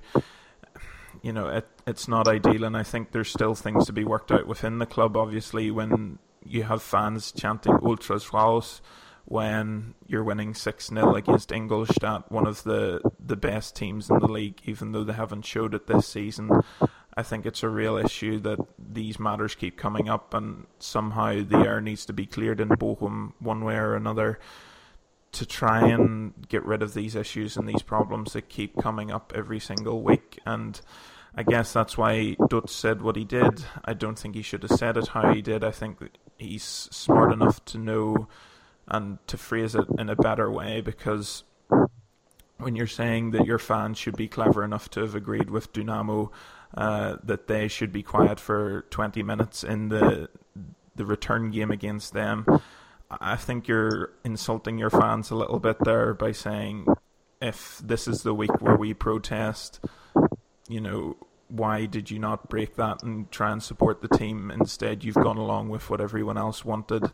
You 1.26 1.34
know, 1.34 1.48
it, 1.48 1.68
it's 1.88 2.08
not 2.08 2.28
ideal, 2.28 2.66
and 2.66 2.78
I 2.78 2.84
think 2.84 3.12
there's 3.12 3.32
still 3.32 3.56
things 3.56 3.88
to 3.88 3.94
be 3.94 4.04
worked 4.04 4.32
out 4.32 4.46
within 4.46 4.78
the 4.78 4.86
club. 4.86 5.18
Obviously, 5.18 5.72
when 5.72 6.20
you 6.44 6.62
have 6.62 6.84
fans 6.84 7.32
chanting 7.32 7.74
"Ultras 7.82 8.26
Raus," 8.26 8.80
when 9.26 9.96
you're 10.06 10.24
winning 10.24 10.54
6 10.54 10.86
0 10.86 11.16
against 11.16 11.52
Ingolstadt, 11.52 12.32
one 12.32 12.46
of 12.46 12.62
the, 12.62 13.02
the 13.20 13.36
best 13.36 13.76
teams 13.76 14.08
in 14.12 14.20
the 14.20 14.28
league, 14.28 14.62
even 14.66 14.92
though 14.92 15.04
they 15.04 15.14
haven't 15.14 15.46
showed 15.46 15.74
it 15.74 15.88
this 15.88 16.08
season. 16.08 16.62
I 17.18 17.24
think 17.24 17.48
it's 17.48 17.64
a 17.64 17.70
real 17.70 17.98
issue 17.98 18.40
that 18.42 18.60
these 18.78 19.20
matters 19.20 19.56
keep 19.56 19.80
coming 19.80 20.08
up, 20.08 20.32
and 20.36 20.68
somehow 20.78 21.44
the 21.44 21.58
air 21.58 21.82
needs 21.82 22.06
to 22.06 22.14
be 22.14 22.28
cleared 22.28 22.62
in 22.62 22.70
Bochum 22.70 23.34
one 23.40 23.66
way 23.66 23.78
or 23.78 23.96
another 23.96 24.38
to 25.36 25.46
try 25.46 25.88
and 25.88 26.34
get 26.48 26.66
rid 26.66 26.82
of 26.82 26.94
these 26.94 27.16
issues 27.16 27.58
and 27.58 27.68
these 27.68 27.82
problems 27.82 28.34
that 28.34 28.50
keep 28.50 28.78
coming 28.82 29.12
up 29.12 29.32
every 29.36 29.60
single 29.60 30.02
week. 30.02 30.40
And 30.46 30.80
I 31.36 31.44
guess 31.44 31.74
that's 31.74 31.98
why 31.98 32.36
Dutt 32.50 32.70
said 32.70 33.02
what 33.02 33.16
he 33.16 33.24
did. 33.24 33.66
I 33.84 33.94
don't 33.94 34.18
think 34.18 34.36
he 34.36 34.42
should 34.42 34.64
have 34.64 34.72
said 34.72 34.98
it 34.98 35.10
how 35.10 35.34
he 35.34 35.42
did. 35.42 35.64
I 35.64 35.72
think 35.72 35.98
he's 36.38 36.64
smart 36.64 37.32
enough 37.32 37.64
to 37.66 37.78
know 37.78 38.28
and 38.88 39.18
to 39.28 39.38
phrase 39.38 39.76
it 39.76 39.86
in 39.98 40.10
a 40.10 40.16
better 40.16 40.50
way 40.52 40.82
because 40.82 41.44
when 42.58 42.76
you're 42.76 42.88
saying 42.88 43.32
that 43.32 43.46
your 43.46 43.60
fans 43.60 43.98
should 43.98 44.16
be 44.16 44.28
clever 44.28 44.64
enough 44.64 44.90
to 44.92 45.02
have 45.02 45.16
agreed 45.16 45.50
with 45.50 45.74
Dynamo 45.74 46.32
uh, 46.76 47.18
that 47.24 47.48
they 47.48 47.68
should 47.68 47.92
be 47.92 48.04
quiet 48.04 48.40
for 48.40 48.86
20 48.90 49.24
minutes 49.24 49.64
in 49.64 49.90
the 49.90 50.30
the 50.96 51.06
return 51.06 51.52
game 51.52 51.72
against 51.72 52.14
them, 52.14 52.46
I 53.10 53.36
think 53.36 53.68
you're 53.68 54.12
insulting 54.24 54.78
your 54.78 54.90
fans 54.90 55.32
a 55.32 55.36
little 55.36 55.60
bit 55.60 55.78
there 55.84 56.14
by 56.14 56.32
saying 56.32 56.88
if 57.42 57.82
this 57.84 58.08
is 58.08 58.24
the 58.24 58.34
week 58.34 58.62
where 58.62 58.76
we 58.76 58.94
protest, 58.94 59.80
you 60.68 60.82
know, 60.82 61.18
why 61.48 61.86
did 61.86 62.10
you 62.10 62.18
not 62.18 62.50
break 62.50 62.76
that 62.76 63.04
and 63.04 63.30
try 63.32 63.52
and 63.52 63.62
support 63.62 64.02
the 64.02 64.08
team? 64.08 64.50
Instead, 64.50 65.04
you've 65.04 65.16
gone 65.16 65.38
along 65.38 65.70
with 65.70 65.90
what 65.90 66.02
everyone 66.02 66.38
else 66.38 66.66
wanted 66.66 67.12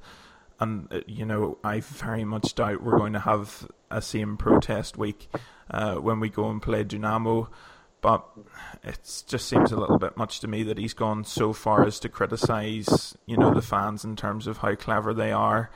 and 0.61 0.87
uh, 0.93 1.01
you 1.07 1.25
know 1.25 1.57
I 1.63 1.81
very 1.81 2.23
much 2.23 2.55
doubt 2.55 2.83
we're 2.83 2.97
going 2.97 3.13
to 3.13 3.19
have 3.19 3.67
a 3.89 4.01
same 4.01 4.37
protest 4.37 4.97
week 4.97 5.27
uh, 5.69 5.95
when 5.95 6.21
we 6.21 6.29
go 6.29 6.49
and 6.49 6.61
play 6.61 6.85
Dynamo. 6.85 7.49
But 8.01 8.25
it 8.83 9.23
just 9.27 9.47
seems 9.47 9.71
a 9.71 9.79
little 9.79 9.99
bit 9.99 10.17
much 10.17 10.39
to 10.39 10.47
me 10.47 10.63
that 10.63 10.79
he's 10.79 10.93
gone 10.93 11.23
so 11.23 11.53
far 11.53 11.85
as 11.85 11.99
to 11.99 12.09
criticise, 12.09 13.15
you 13.27 13.37
know, 13.37 13.53
the 13.53 13.61
fans 13.61 14.03
in 14.03 14.15
terms 14.15 14.47
of 14.47 14.57
how 14.57 14.73
clever 14.73 15.13
they 15.13 15.31
are. 15.31 15.69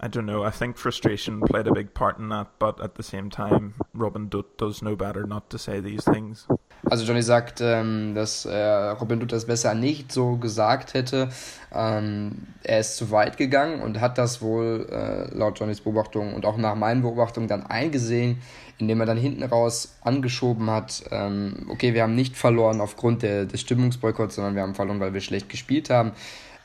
I 0.00 0.08
don't 0.08 0.26
know. 0.26 0.42
I 0.44 0.50
think 0.50 0.76
frustration 0.76 1.40
played 1.40 1.66
a 1.66 1.72
big 1.72 1.94
part 1.94 2.18
in 2.18 2.28
that, 2.28 2.48
but 2.58 2.82
at 2.82 2.96
the 2.96 3.02
same 3.02 3.30
time, 3.30 3.74
Robin 3.94 4.30
does 4.58 4.82
know 4.82 4.96
better 4.96 5.24
not 5.24 5.48
to 5.50 5.58
say 5.58 5.80
these 5.80 6.04
things. 6.04 6.46
Also 6.90 7.04
Johnny 7.04 7.22
sagt, 7.22 7.60
ähm, 7.62 8.14
dass 8.14 8.44
äh, 8.44 8.56
Robin 8.56 9.20
Dutt 9.20 9.32
das 9.32 9.46
besser 9.46 9.74
nicht 9.74 10.12
so 10.12 10.36
gesagt 10.36 10.94
hätte. 10.94 11.30
Ähm, 11.72 12.46
er 12.62 12.80
ist 12.80 12.96
zu 12.96 13.10
weit 13.10 13.36
gegangen 13.36 13.80
und 13.80 14.00
hat 14.00 14.18
das 14.18 14.42
wohl 14.42 14.86
äh, 14.90 15.34
laut 15.34 15.58
Johnnys 15.58 15.80
Beobachtung 15.80 16.34
und 16.34 16.44
auch 16.44 16.56
nach 16.58 16.74
meinen 16.74 17.02
Beobachtungen 17.02 17.48
dann 17.48 17.64
eingesehen, 17.64 18.38
indem 18.78 19.00
er 19.00 19.06
dann 19.06 19.16
hinten 19.16 19.42
raus 19.42 19.96
angeschoben 20.02 20.70
hat, 20.70 21.04
ähm, 21.10 21.66
okay, 21.70 21.94
wir 21.94 22.02
haben 22.02 22.14
nicht 22.14 22.36
verloren 22.36 22.80
aufgrund 22.80 23.22
der, 23.22 23.46
des 23.46 23.60
Stimmungsboykotts, 23.60 24.34
sondern 24.34 24.54
wir 24.54 24.62
haben 24.62 24.74
verloren, 24.74 25.00
weil 25.00 25.14
wir 25.14 25.20
schlecht 25.20 25.48
gespielt 25.48 25.90
haben. 25.90 26.12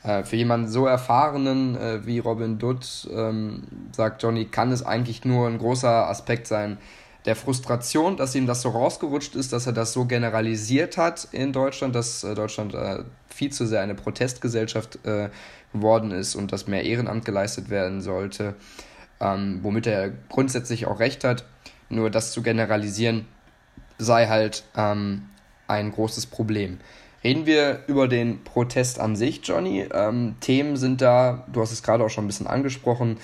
Äh, 0.02 0.24
für 0.24 0.36
jemanden 0.36 0.68
so 0.68 0.86
erfahrenen 0.86 1.76
äh, 1.76 2.06
wie 2.06 2.18
Robin 2.18 2.58
Dutt, 2.58 3.08
ähm, 3.12 3.62
sagt 3.92 4.22
Johnny, 4.22 4.46
kann 4.46 4.72
es 4.72 4.82
eigentlich 4.84 5.24
nur 5.24 5.46
ein 5.46 5.58
großer 5.58 6.08
Aspekt 6.08 6.46
sein, 6.46 6.78
der 7.26 7.36
Frustration, 7.36 8.16
dass 8.16 8.34
ihm 8.34 8.46
das 8.46 8.62
so 8.62 8.70
rausgerutscht 8.70 9.34
ist, 9.34 9.52
dass 9.52 9.66
er 9.66 9.72
das 9.72 9.92
so 9.92 10.06
generalisiert 10.06 10.96
hat 10.96 11.28
in 11.32 11.52
Deutschland, 11.52 11.94
dass 11.94 12.24
äh, 12.24 12.34
Deutschland 12.34 12.74
äh, 12.74 13.04
viel 13.28 13.52
zu 13.52 13.66
sehr 13.66 13.82
eine 13.82 13.94
Protestgesellschaft 13.94 15.04
äh, 15.04 15.28
geworden 15.72 16.10
ist 16.10 16.34
und 16.34 16.52
dass 16.52 16.66
mehr 16.66 16.84
Ehrenamt 16.84 17.24
geleistet 17.24 17.68
werden 17.70 18.00
sollte, 18.00 18.54
ähm, 19.20 19.60
womit 19.62 19.86
er 19.86 20.10
grundsätzlich 20.28 20.86
auch 20.86 20.98
recht 20.98 21.24
hat. 21.24 21.44
Nur 21.88 22.10
das 22.10 22.32
zu 22.32 22.42
generalisieren 22.42 23.26
sei 23.98 24.28
halt 24.28 24.64
ähm, 24.76 25.28
ein 25.68 25.92
großes 25.92 26.26
Problem. 26.26 26.78
Reden 27.22 27.44
wir 27.44 27.84
über 27.86 28.08
den 28.08 28.44
Protest 28.44 28.98
an 28.98 29.14
sich, 29.14 29.40
Johnny. 29.44 29.86
Ähm, 29.92 30.36
Themen 30.40 30.76
sind 30.76 31.02
da, 31.02 31.44
du 31.52 31.60
hast 31.60 31.72
es 31.72 31.82
gerade 31.82 32.02
auch 32.02 32.08
schon 32.08 32.24
ein 32.24 32.28
bisschen 32.28 32.46
angesprochen. 32.46 33.18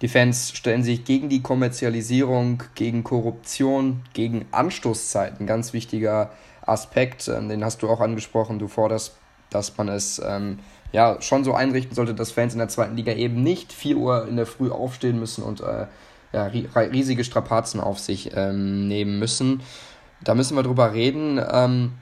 Die 0.00 0.08
Fans 0.08 0.52
stellen 0.54 0.84
sich 0.84 1.04
gegen 1.04 1.28
die 1.28 1.42
Kommerzialisierung, 1.42 2.62
gegen 2.76 3.02
Korruption, 3.02 4.02
gegen 4.12 4.46
Anstoßzeiten. 4.52 5.46
Ganz 5.46 5.72
wichtiger 5.72 6.30
Aspekt, 6.64 7.26
ähm, 7.28 7.48
den 7.48 7.64
hast 7.64 7.82
du 7.82 7.88
auch 7.88 8.00
angesprochen. 8.00 8.58
Du 8.58 8.68
forderst, 8.68 9.16
dass 9.50 9.76
man 9.76 9.88
es 9.88 10.22
ähm, 10.24 10.60
ja 10.92 11.20
schon 11.20 11.42
so 11.42 11.52
einrichten 11.52 11.94
sollte, 11.94 12.14
dass 12.14 12.30
Fans 12.30 12.52
in 12.52 12.60
der 12.60 12.68
zweiten 12.68 12.96
Liga 12.96 13.12
eben 13.12 13.42
nicht 13.42 13.72
4 13.72 13.96
Uhr 13.96 14.28
in 14.28 14.36
der 14.36 14.46
Früh 14.46 14.70
aufstehen 14.70 15.18
müssen 15.18 15.42
und 15.42 15.60
äh, 15.60 15.86
ja, 16.32 16.44
riesige 16.44 17.24
Strapazen 17.24 17.80
auf 17.80 17.98
sich 17.98 18.30
ähm, 18.36 18.86
nehmen 18.86 19.18
müssen. 19.18 19.62
Da 20.22 20.34
müssen 20.34 20.56
wir 20.56 20.62
drüber 20.62 20.92
reden. 20.92 21.40
Ähm, 21.50 21.92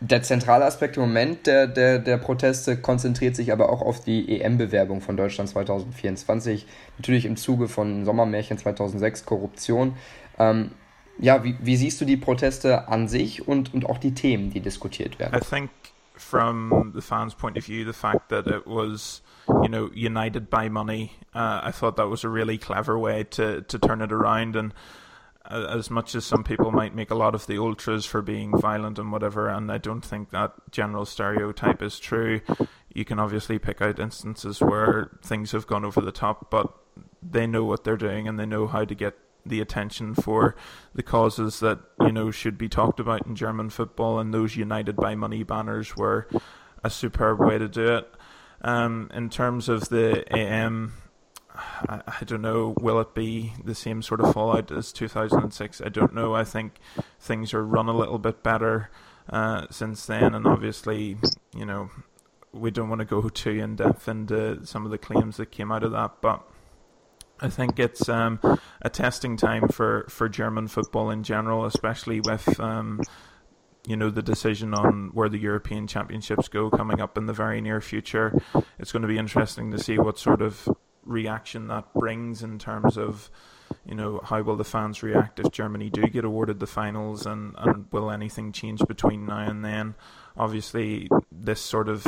der 0.00 0.22
zentrale 0.22 0.64
Aspekt 0.64 0.96
im 0.96 1.04
Moment 1.04 1.46
der, 1.46 1.66
der, 1.66 1.98
der 1.98 2.18
Proteste 2.18 2.76
konzentriert 2.76 3.34
sich 3.34 3.50
aber 3.52 3.70
auch 3.70 3.80
auf 3.80 4.04
die 4.04 4.40
EM-Bewerbung 4.40 5.00
von 5.00 5.16
Deutschland 5.16 5.48
2024. 5.48 6.66
Natürlich 6.98 7.24
im 7.24 7.36
Zuge 7.36 7.68
von 7.68 8.04
Sommermärchen 8.04 8.58
2006, 8.58 9.24
Korruption. 9.24 9.96
Ähm, 10.38 10.72
ja, 11.18 11.42
wie, 11.44 11.56
wie 11.60 11.76
siehst 11.76 11.98
du 12.00 12.04
die 12.04 12.18
Proteste 12.18 12.88
an 12.88 13.08
sich 13.08 13.48
und, 13.48 13.72
und 13.72 13.86
auch 13.86 13.96
die 13.96 14.12
Themen, 14.12 14.50
die 14.50 14.60
diskutiert 14.60 15.18
werden? 15.18 15.34
I 15.34 15.40
think 15.40 15.70
from 16.14 16.92
the 16.94 17.00
fans' 17.00 17.34
point 17.34 17.56
of 17.56 17.64
view, 17.64 17.86
the 17.86 17.94
fact 17.94 18.28
that 18.28 18.46
it 18.46 18.66
was, 18.66 19.22
you 19.48 19.68
know, 19.68 19.88
united 19.94 20.50
by 20.50 20.68
money, 20.68 21.12
uh, 21.34 21.60
I 21.62 21.72
thought 21.72 21.96
that 21.96 22.10
was 22.10 22.22
a 22.22 22.28
really 22.28 22.58
clever 22.58 22.98
way 22.98 23.24
to, 23.30 23.62
to 23.62 23.78
turn 23.78 24.02
it 24.02 24.12
around 24.12 24.56
and 24.56 24.74
as 25.50 25.90
much 25.90 26.14
as 26.14 26.24
some 26.24 26.44
people 26.44 26.70
might 26.70 26.94
make 26.94 27.10
a 27.10 27.14
lot 27.14 27.34
of 27.34 27.46
the 27.46 27.58
ultras 27.58 28.04
for 28.04 28.22
being 28.22 28.58
violent 28.58 28.98
and 28.98 29.12
whatever, 29.12 29.48
and 29.48 29.70
I 29.70 29.78
don't 29.78 30.04
think 30.04 30.30
that 30.30 30.52
general 30.70 31.04
stereotype 31.04 31.82
is 31.82 31.98
true. 31.98 32.40
You 32.92 33.04
can 33.04 33.18
obviously 33.18 33.58
pick 33.58 33.80
out 33.80 33.98
instances 33.98 34.60
where 34.60 35.10
things 35.22 35.52
have 35.52 35.66
gone 35.66 35.84
over 35.84 36.00
the 36.00 36.12
top, 36.12 36.50
but 36.50 36.72
they 37.22 37.46
know 37.46 37.64
what 37.64 37.84
they're 37.84 37.96
doing 37.96 38.28
and 38.28 38.38
they 38.38 38.46
know 38.46 38.66
how 38.66 38.84
to 38.84 38.94
get 38.94 39.16
the 39.44 39.60
attention 39.60 40.14
for 40.14 40.56
the 40.94 41.02
causes 41.02 41.60
that 41.60 41.78
you 42.00 42.12
know 42.12 42.30
should 42.30 42.58
be 42.58 42.68
talked 42.68 42.98
about 43.00 43.26
in 43.26 43.36
German 43.36 43.70
football, 43.70 44.18
and 44.18 44.34
those 44.34 44.56
united 44.56 44.96
by 44.96 45.14
money 45.14 45.42
banners 45.42 45.96
were 45.96 46.28
a 46.82 46.90
superb 46.90 47.38
way 47.38 47.58
to 47.58 47.68
do 47.68 47.96
it. 47.96 48.10
Um, 48.62 49.10
in 49.14 49.28
terms 49.28 49.68
of 49.68 49.88
the 49.90 50.24
AM 50.34 50.94
I, 51.56 52.02
I, 52.20 52.24
don't 52.24 52.42
know. 52.42 52.74
Will 52.80 53.00
it 53.00 53.14
be 53.14 53.52
the 53.64 53.74
same 53.74 54.02
sort 54.02 54.20
of 54.20 54.32
fallout 54.32 54.70
as 54.70 54.92
2006? 54.92 55.80
I 55.80 55.88
don't 55.88 56.14
know. 56.14 56.34
I 56.34 56.44
think 56.44 56.78
things 57.20 57.54
are 57.54 57.64
run 57.64 57.88
a 57.88 57.96
little 57.96 58.18
bit 58.18 58.42
better 58.42 58.90
uh, 59.30 59.66
since 59.70 60.06
then, 60.06 60.34
and 60.34 60.46
obviously, 60.46 61.16
you 61.54 61.64
know, 61.64 61.90
we 62.52 62.70
don't 62.70 62.88
want 62.88 63.00
to 63.00 63.04
go 63.04 63.28
too 63.28 63.50
in 63.50 63.76
depth 63.76 64.08
into 64.08 64.64
some 64.64 64.84
of 64.84 64.90
the 64.90 64.98
claims 64.98 65.36
that 65.36 65.50
came 65.50 65.72
out 65.72 65.82
of 65.82 65.92
that, 65.92 66.20
but. 66.20 66.42
I 67.38 67.50
think 67.50 67.78
it's 67.78 68.08
um, 68.08 68.40
a 68.80 68.88
testing 68.88 69.36
time 69.36 69.68
for, 69.68 70.06
for 70.08 70.26
German 70.26 70.68
football 70.68 71.10
in 71.10 71.22
general, 71.22 71.66
especially 71.66 72.18
with 72.18 72.58
um, 72.58 73.02
you 73.86 73.96
know 73.96 74.10
the 74.10 74.22
decision 74.22 74.74
on 74.74 75.10
where 75.12 75.28
the 75.28 75.38
European 75.38 75.86
Championships 75.86 76.48
go 76.48 76.70
coming 76.70 77.00
up 77.00 77.16
in 77.16 77.26
the 77.26 77.32
very 77.32 77.60
near 77.60 77.80
future. 77.80 78.34
It's 78.78 78.90
going 78.90 79.02
to 79.02 79.08
be 79.08 79.18
interesting 79.18 79.70
to 79.70 79.78
see 79.78 79.98
what 79.98 80.18
sort 80.18 80.42
of 80.42 80.68
reaction 81.06 81.68
that 81.68 81.92
brings 81.94 82.42
in 82.42 82.58
terms 82.58 82.98
of 82.98 83.30
you 83.84 83.94
know 83.94 84.20
how 84.24 84.42
will 84.42 84.56
the 84.56 84.64
fans 84.64 85.02
react 85.02 85.40
if 85.40 85.50
Germany 85.50 85.90
do 85.90 86.06
get 86.06 86.24
awarded 86.24 86.60
the 86.60 86.66
finals 86.66 87.26
and 87.26 87.54
and 87.58 87.86
will 87.90 88.10
anything 88.10 88.52
change 88.52 88.80
between 88.86 89.26
now 89.26 89.48
and 89.48 89.64
then? 89.64 89.94
Obviously 90.36 91.08
this 91.32 91.60
sort 91.60 91.88
of 91.88 92.06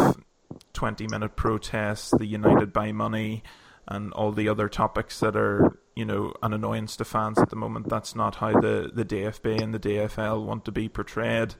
20 0.72 1.06
minute 1.08 1.36
protest 1.36 2.16
the 2.18 2.26
united 2.26 2.72
by 2.72 2.92
money 2.92 3.42
and 3.86 4.12
all 4.12 4.32
the 4.32 4.48
other 4.48 4.68
topics 4.68 5.20
that 5.20 5.36
are 5.36 5.78
you 5.96 6.04
know 6.04 6.32
an 6.42 6.52
annoyance 6.52 6.96
to 6.96 7.04
fans 7.04 7.38
at 7.38 7.50
the 7.50 7.56
moment 7.56 7.88
that's 7.88 8.14
not 8.14 8.36
how 8.36 8.52
the 8.60 8.90
the 8.92 9.04
DFB 9.04 9.60
and 9.60 9.74
the 9.74 9.78
DFL 9.78 10.44
want 10.44 10.64
to 10.64 10.72
be 10.72 10.88
portrayed 10.88 11.54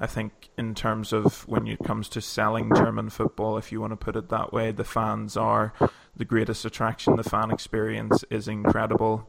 I 0.00 0.06
think 0.06 0.48
in 0.56 0.74
terms 0.74 1.12
of 1.12 1.46
when 1.46 1.66
it 1.66 1.78
comes 1.84 2.08
to 2.10 2.22
selling 2.22 2.74
German 2.74 3.10
football, 3.10 3.58
if 3.58 3.70
you 3.70 3.80
want 3.82 3.92
to 3.92 3.96
put 3.96 4.16
it 4.16 4.30
that 4.30 4.50
way, 4.52 4.72
the 4.72 4.82
fans 4.82 5.36
are 5.36 5.74
the 6.16 6.24
greatest 6.24 6.64
attraction. 6.64 7.16
The 7.16 7.22
fan 7.22 7.50
experience 7.50 8.24
is 8.30 8.48
incredible. 8.48 9.28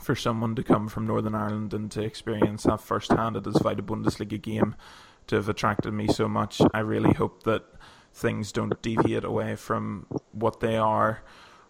for 0.00 0.14
someone 0.14 0.54
to 0.56 0.62
come 0.62 0.88
from 0.88 1.06
Northern 1.06 1.34
Ireland 1.34 1.72
and 1.72 1.90
to 1.92 2.02
experience 2.02 2.64
that 2.64 2.80
firsthand 2.80 3.36
at 3.36 3.44
his 3.44 3.54
Zweite 3.54 3.80
Bundesliga 3.82 4.40
game 4.40 4.74
to 5.28 5.36
have 5.36 5.48
attracted 5.48 5.92
me 5.92 6.08
so 6.08 6.28
much. 6.28 6.60
I 6.72 6.80
really 6.80 7.12
hope 7.12 7.44
that 7.44 7.64
things 8.12 8.52
don't 8.52 8.80
deviate 8.82 9.24
away 9.24 9.56
from 9.56 10.06
what 10.32 10.60
they 10.60 10.76
are 10.76 11.22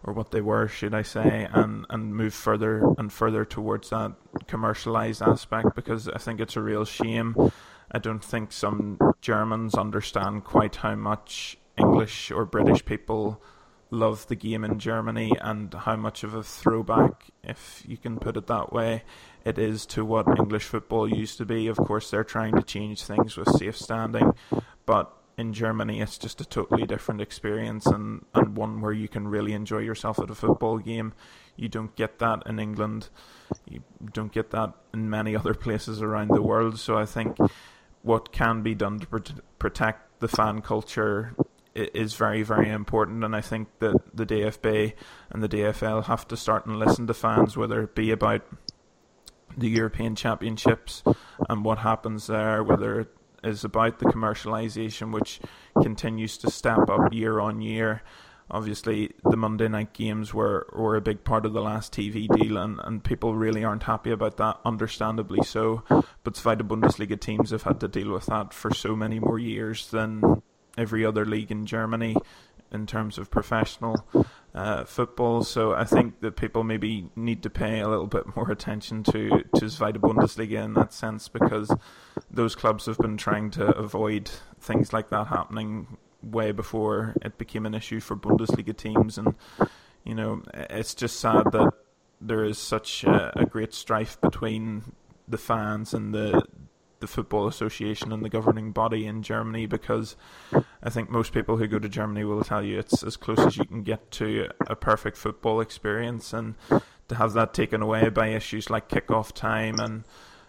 or 0.03 0.13
what 0.13 0.31
they 0.31 0.41
were, 0.41 0.67
should 0.67 0.93
I 0.93 1.01
say, 1.01 1.47
and, 1.51 1.85
and 1.89 2.15
move 2.15 2.33
further 2.33 2.83
and 2.97 3.11
further 3.11 3.45
towards 3.45 3.89
that 3.89 4.13
commercialized 4.47 5.21
aspect 5.21 5.75
because 5.75 6.07
I 6.09 6.17
think 6.17 6.39
it's 6.39 6.55
a 6.55 6.61
real 6.61 6.85
shame. 6.85 7.35
I 7.91 7.99
don't 7.99 8.23
think 8.23 8.51
some 8.51 8.99
Germans 9.21 9.75
understand 9.75 10.43
quite 10.43 10.77
how 10.77 10.95
much 10.95 11.57
English 11.77 12.31
or 12.31 12.45
British 12.45 12.85
people 12.85 13.41
love 13.91 14.27
the 14.27 14.35
game 14.35 14.63
in 14.63 14.79
Germany 14.79 15.31
and 15.41 15.73
how 15.73 15.95
much 15.95 16.23
of 16.23 16.33
a 16.33 16.43
throwback, 16.43 17.25
if 17.43 17.83
you 17.87 17.97
can 17.97 18.19
put 18.19 18.37
it 18.37 18.47
that 18.47 18.73
way, 18.73 19.03
it 19.43 19.57
is 19.57 19.85
to 19.85 20.03
what 20.03 20.27
English 20.39 20.63
football 20.63 21.07
used 21.07 21.37
to 21.37 21.45
be. 21.45 21.67
Of 21.67 21.77
course, 21.77 22.09
they're 22.09 22.23
trying 22.23 22.55
to 22.55 22.63
change 22.63 23.03
things 23.03 23.37
with 23.37 23.49
safe 23.57 23.77
standing, 23.77 24.33
but 24.85 25.15
in 25.37 25.53
Germany, 25.53 25.99
it's 25.99 26.17
just 26.17 26.39
a 26.39 26.45
totally 26.45 26.85
different 26.85 27.21
experience 27.21 27.85
and, 27.85 28.25
and 28.33 28.55
one 28.55 28.81
where 28.81 28.93
you 28.93 29.07
can 29.07 29.27
really 29.27 29.53
enjoy 29.53 29.79
yourself 29.79 30.17
at 30.19 30.29
a 30.29 30.35
football 30.35 30.77
game. 30.77 31.13
You 31.57 31.67
don't 31.67 31.95
get 31.95 32.19
that 32.19 32.43
in 32.45 32.57
England. 32.57 33.09
You 33.69 33.83
don't 34.13 34.31
get 34.31 34.51
that 34.51 34.73
in 34.93 35.09
many 35.09 35.35
other 35.35 35.53
places 35.65 36.01
around 36.01 36.29
the 36.29 36.41
world. 36.41 36.79
So 36.79 36.97
I 36.97 37.05
think 37.05 37.37
what 38.05 38.31
can 38.31 38.61
be 38.61 38.75
done 38.75 38.99
to 38.99 39.07
protect 39.57 40.19
the 40.19 40.27
fan 40.27 40.61
culture 40.61 41.35
is 41.73 42.13
very, 42.13 42.43
very 42.43 42.69
important. 42.69 43.23
And 43.23 43.35
I 43.35 43.41
think 43.41 43.67
that 43.79 43.95
the 44.15 44.27
DFB 44.27 44.93
and 45.31 45.41
the 45.41 45.49
DFL 45.49 46.05
have 46.05 46.27
to 46.27 46.37
start 46.37 46.67
and 46.67 46.77
listen 46.77 47.07
to 47.07 47.15
fans, 47.15 47.57
whether 47.57 47.81
it 47.81 47.95
be 47.95 48.11
about 48.11 48.43
the 49.57 49.67
European 49.67 50.15
Championships 50.15 51.03
and 51.49 51.65
what 51.65 51.79
happens 51.79 52.27
there, 52.27 52.63
whether 52.63 52.99
it 53.01 53.09
is 53.43 53.63
about 53.63 53.97
the 53.97 54.05
commercialization, 54.05 55.11
which 55.11 55.39
continues 55.81 56.37
to 56.37 56.51
step 56.51 56.87
up 56.89 57.11
year 57.11 57.39
on 57.39 57.59
year. 57.59 58.03
Obviously, 58.51 59.11
the 59.23 59.37
Monday 59.37 59.67
night 59.67 59.93
games 59.93 60.33
were, 60.33 60.67
were 60.71 60.95
a 60.95 61.01
big 61.01 61.23
part 61.23 61.45
of 61.45 61.53
the 61.53 61.61
last 61.61 61.91
TV 61.93 62.27
deal, 62.27 62.57
and, 62.57 62.79
and 62.83 63.03
people 63.03 63.35
really 63.35 63.63
aren't 63.63 63.83
happy 63.83 64.11
about 64.11 64.37
that, 64.37 64.59
understandably 64.63 65.43
so. 65.43 65.83
But 66.23 66.35
Zweite 66.35 66.61
Bundesliga 66.61 67.19
teams 67.19 67.49
have 67.49 67.63
had 67.63 67.79
to 67.79 67.87
deal 67.87 68.11
with 68.11 68.27
that 68.27 68.53
for 68.53 68.71
so 68.73 68.95
many 68.95 69.19
more 69.19 69.39
years 69.39 69.89
than 69.89 70.43
every 70.77 71.05
other 71.05 71.25
league 71.25 71.51
in 71.51 71.65
Germany 71.65 72.15
in 72.71 72.85
terms 72.85 73.17
of 73.17 73.31
professional 73.31 73.95
uh, 74.53 74.83
football. 74.83 75.43
So 75.43 75.73
I 75.73 75.85
think 75.85 76.19
that 76.21 76.35
people 76.35 76.63
maybe 76.63 77.09
need 77.15 77.41
to 77.43 77.49
pay 77.49 77.79
a 77.79 77.87
little 77.87 78.07
bit 78.07 78.35
more 78.35 78.51
attention 78.51 79.03
to 79.05 79.43
to 79.55 79.65
Zweite 79.65 79.97
Bundesliga 79.97 80.63
in 80.63 80.73
that 80.73 80.93
sense 80.93 81.27
because 81.27 81.75
those 82.29 82.55
clubs 82.55 82.85
have 82.85 82.97
been 82.97 83.17
trying 83.17 83.49
to 83.51 83.65
avoid 83.75 84.29
things 84.59 84.93
like 84.93 85.09
that 85.09 85.27
happening 85.27 85.97
way 86.25 86.51
before 86.51 87.15
it 87.21 87.37
became 87.37 87.65
an 87.65 87.73
issue 87.73 87.99
for 87.99 88.15
Bundesliga 88.15 88.75
teams, 88.75 89.17
and 89.17 89.35
you 90.03 90.15
know 90.15 90.41
it's 90.53 90.93
just 90.93 91.19
sad 91.19 91.51
that 91.51 91.71
there 92.21 92.43
is 92.43 92.57
such 92.57 93.03
a, 93.03 93.39
a 93.39 93.45
great 93.45 93.73
strife 93.73 94.19
between 94.21 94.83
the 95.27 95.37
fans 95.37 95.93
and 95.93 96.13
the 96.13 96.43
the 96.99 97.07
football 97.07 97.47
association 97.47 98.11
and 98.11 98.23
the 98.23 98.29
governing 98.29 98.71
body 98.71 99.05
in 99.05 99.21
Germany 99.21 99.65
because 99.65 100.15
I 100.81 100.89
think 100.89 101.09
most 101.09 101.33
people 101.33 101.57
who 101.57 101.67
go 101.67 101.77
to 101.77 101.89
Germany 101.89 102.23
will 102.23 102.43
tell 102.43 102.63
you 102.63 102.79
it's 102.79 103.03
as 103.03 103.17
close 103.17 103.39
as 103.39 103.57
you 103.57 103.65
can 103.65 103.83
get 103.83 104.11
to 104.11 104.49
a 104.67 104.75
perfect 104.75 105.17
football 105.17 105.59
experience. 105.59 106.33
And 106.33 106.55
to 107.07 107.15
have 107.15 107.33
that 107.33 107.53
taken 107.53 107.81
away 107.81 108.09
by 108.09 108.29
issues 108.29 108.69
like 108.69 108.87
kick-off 108.87 109.33
time 109.33 109.79
and 109.79 110.03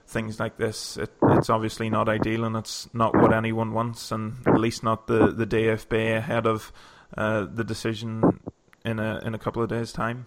things 0.07 0.39
like 0.39 0.57
this 0.57 0.97
it, 0.97 1.13
it's 1.37 1.51
obviously 1.51 1.91
not 1.91 2.09
ideal 2.09 2.45
and 2.45 2.57
it's 2.57 2.89
not 2.93 3.15
what 3.15 3.33
anyone 3.33 3.73
wants 3.73 4.13
and 4.13 4.37
at 4.47 4.59
least 4.59 4.83
not 4.83 5.07
the, 5.07 5.33
the 5.33 5.47
DFB 5.47 6.17
ahead 6.19 6.47
of 6.47 6.73
uh, 7.17 7.47
the 7.53 7.65
decision 7.65 8.41
in 8.85 8.99
a, 8.99 9.21
in 9.25 9.35
a 9.35 9.39
couple 9.39 9.63
of 9.63 9.69
days 9.69 9.93
time. 9.93 10.27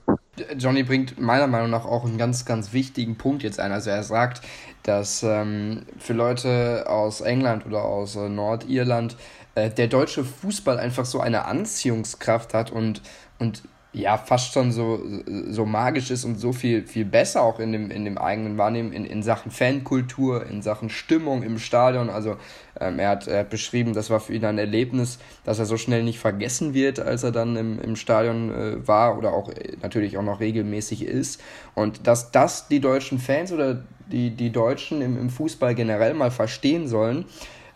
Johnny 0.57 0.83
bringt 0.83 1.19
meiner 1.19 1.47
Meinung 1.47 1.69
nach 1.69 1.85
auch 1.85 2.05
einen 2.05 2.17
ganz, 2.17 2.45
ganz 2.45 2.71
wichtigen 2.71 3.17
Punkt 3.17 3.43
jetzt 3.43 3.59
ein. 3.59 3.71
Also 3.71 3.89
er 3.89 4.03
sagt, 4.03 4.41
dass 4.83 5.23
ähm, 5.23 5.85
für 5.97 6.13
Leute 6.13 6.85
aus 6.87 7.21
England 7.21 7.65
oder 7.65 7.83
aus 7.83 8.15
äh, 8.15 8.29
Nordirland 8.29 9.17
äh, 9.55 9.69
der 9.69 9.87
deutsche 9.87 10.23
Fußball 10.23 10.79
einfach 10.79 11.05
so 11.05 11.19
eine 11.19 11.45
Anziehungskraft 11.45 12.53
hat 12.53 12.71
und, 12.71 13.01
und 13.39 13.63
ja, 13.91 14.17
fast 14.17 14.53
schon 14.53 14.71
so, 14.71 15.01
so 15.49 15.65
magisch 15.65 16.11
ist 16.11 16.23
und 16.23 16.39
so 16.39 16.53
viel, 16.53 16.85
viel 16.85 17.05
besser 17.05 17.41
auch 17.41 17.59
in 17.59 17.71
dem, 17.71 17.89
in 17.89 18.05
dem 18.05 18.19
eigenen 18.19 18.57
Wahrnehmen 18.57 18.93
in, 18.93 19.03
in 19.03 19.23
Sachen 19.23 19.51
Fankultur, 19.51 20.45
in 20.45 20.61
Sachen 20.61 20.91
Stimmung 20.91 21.41
im 21.41 21.57
Stadion. 21.57 22.11
Also 22.11 22.37
ähm, 22.79 22.99
er, 22.99 23.09
hat, 23.09 23.27
er 23.27 23.39
hat 23.39 23.49
beschrieben, 23.49 23.93
das 23.93 24.11
war 24.11 24.19
für 24.19 24.33
ihn 24.33 24.45
ein 24.45 24.59
Erlebnis, 24.59 25.17
dass 25.43 25.57
er 25.57 25.65
so 25.65 25.75
schnell 25.75 26.03
nicht 26.03 26.19
vergessen 26.19 26.75
wird, 26.75 26.99
als 26.99 27.23
er 27.23 27.31
dann 27.31 27.55
im, 27.55 27.81
im 27.81 27.95
Stadion 27.95 28.51
äh, 28.51 28.87
war 28.87 29.17
oder 29.17 29.33
auch 29.33 29.49
äh, 29.49 29.77
natürlich 29.81 30.19
auch 30.19 30.23
noch 30.23 30.39
regelmäßig 30.39 31.03
ist. 31.03 31.41
Und 31.73 32.05
dass 32.05 32.29
das 32.29 32.67
die 32.67 32.81
deutschen 32.81 33.17
Fans 33.17 33.51
oder 33.51 33.83
die, 34.11 34.29
die 34.29 34.51
Deutschen 34.51 35.01
im, 35.01 35.17
im 35.17 35.31
Fußball 35.31 35.73
generell 35.73 36.13
mal 36.13 36.31
verstehen 36.31 36.87
sollen, 36.87 37.25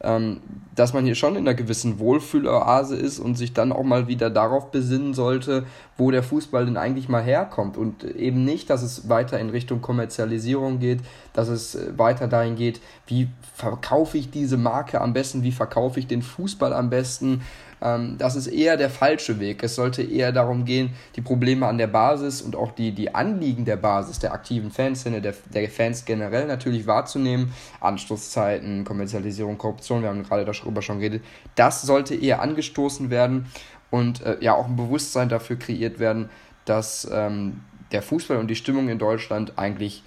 ähm, 0.03 0.41
dass 0.75 0.93
man 0.93 1.05
hier 1.05 1.15
schon 1.15 1.35
in 1.35 1.47
einer 1.47 1.53
gewissen 1.53 1.99
Wohlfühloase 1.99 2.95
ist 2.95 3.19
und 3.19 3.35
sich 3.35 3.53
dann 3.53 3.71
auch 3.71 3.83
mal 3.83 4.07
wieder 4.07 4.29
darauf 4.29 4.71
besinnen 4.71 5.13
sollte, 5.13 5.65
wo 5.97 6.11
der 6.11 6.23
Fußball 6.23 6.65
denn 6.65 6.77
eigentlich 6.77 7.09
mal 7.09 7.23
herkommt. 7.23 7.77
Und 7.77 8.03
eben 8.03 8.43
nicht, 8.43 8.69
dass 8.69 8.81
es 8.81 9.07
weiter 9.07 9.39
in 9.39 9.49
Richtung 9.49 9.81
Kommerzialisierung 9.81 10.79
geht, 10.79 10.99
dass 11.31 11.47
es 11.47 11.75
äh, 11.75 11.97
weiter 11.97 12.27
dahin 12.27 12.55
geht, 12.55 12.81
wie 13.07 13.29
verkaufe 13.55 14.17
ich 14.17 14.29
diese 14.29 14.57
Marke 14.57 14.99
am 14.99 15.13
besten, 15.13 15.43
wie 15.43 15.51
verkaufe 15.51 15.99
ich 15.99 16.07
den 16.07 16.21
Fußball 16.21 16.73
am 16.73 16.89
besten, 16.89 17.41
ähm, 17.83 18.15
das 18.17 18.35
ist 18.35 18.47
eher 18.47 18.77
der 18.77 18.89
falsche 18.89 19.39
Weg. 19.39 19.61
Es 19.61 19.75
sollte 19.75 20.01
eher 20.01 20.31
darum 20.31 20.65
gehen, 20.65 20.91
die 21.15 21.21
Probleme 21.21 21.67
an 21.67 21.77
der 21.77 21.87
Basis 21.87 22.41
und 22.41 22.55
auch 22.55 22.71
die, 22.71 22.91
die 22.91 23.13
Anliegen 23.13 23.65
der 23.65 23.75
Basis, 23.75 24.19
der 24.19 24.33
aktiven 24.33 24.71
Fanszene, 24.71 25.21
der, 25.21 25.33
der 25.53 25.69
Fans 25.69 26.05
generell 26.05 26.47
natürlich 26.47 26.87
wahrzunehmen. 26.87 27.53
Anstoßzeiten, 27.81 28.85
Kommerzialisierung, 28.85 29.57
Korruption, 29.57 30.01
wir 30.01 30.09
haben 30.09 30.23
gerade 30.23 30.45
darüber 30.45 30.81
schon 30.81 30.99
geredet. 30.99 31.23
Das 31.55 31.81
sollte 31.81 32.15
eher 32.15 32.41
angestoßen 32.41 33.09
werden 33.09 33.47
und 33.91 34.23
äh, 34.23 34.37
ja 34.39 34.55
auch 34.55 34.67
ein 34.67 34.75
Bewusstsein 34.75 35.29
dafür 35.29 35.57
kreiert 35.57 35.99
werden, 35.99 36.29
dass 36.65 37.07
ähm, 37.11 37.61
der 37.91 38.01
Fußball 38.01 38.37
und 38.37 38.47
die 38.47 38.55
Stimmung 38.55 38.89
in 38.89 38.97
Deutschland 38.97 39.53
eigentlich 39.57 40.03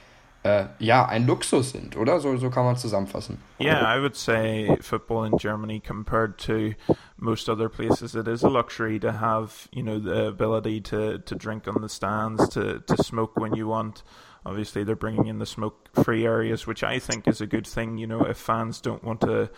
äh, 0.47 0.69
ja, 0.79 1.07
ein 1.07 1.27
Luxus 1.27 1.73
sind, 1.73 1.97
oder? 1.97 2.21
So, 2.21 2.37
so 2.37 2.51
kann 2.51 2.65
man 2.65 2.77
zusammenfassen. 2.77 3.39
Yeah, 3.59 3.83
I 3.83 3.99
would 4.01 4.17
say 4.17 4.77
football 4.81 5.25
in 5.25 5.37
Germany 5.39 5.81
compared 5.81 6.39
to 6.47 6.75
most 7.19 7.49
other 7.49 7.69
places, 7.69 8.15
it 8.15 8.29
is 8.29 8.45
a 8.45 8.49
luxury 8.49 8.99
to 9.01 9.13
have, 9.13 9.69
you 9.73 9.83
know, 9.83 9.99
the 9.99 10.29
ability 10.29 10.81
to, 10.83 11.19
to 11.19 11.35
drink 11.35 11.67
on 11.67 11.83
the 11.83 11.89
stands, 11.89 12.49
to, 12.51 12.81
to 12.81 12.97
smoke 13.03 13.37
when 13.37 13.55
you 13.55 13.67
want. 13.67 14.03
Obviously, 14.45 14.85
they're 14.85 14.95
bringing 14.95 15.27
in 15.27 15.39
the 15.39 15.47
smoke-free 15.47 16.25
areas, 16.25 16.67
which 16.67 16.85
I 16.85 17.01
think 17.01 17.27
is 17.27 17.41
a 17.41 17.47
good 17.47 17.67
thing. 17.67 17.99
You 17.99 18.07
know, 18.07 18.25
if 18.25 18.37
fans 18.37 18.81
don't 18.81 19.03
want 19.03 19.21
to 19.23 19.51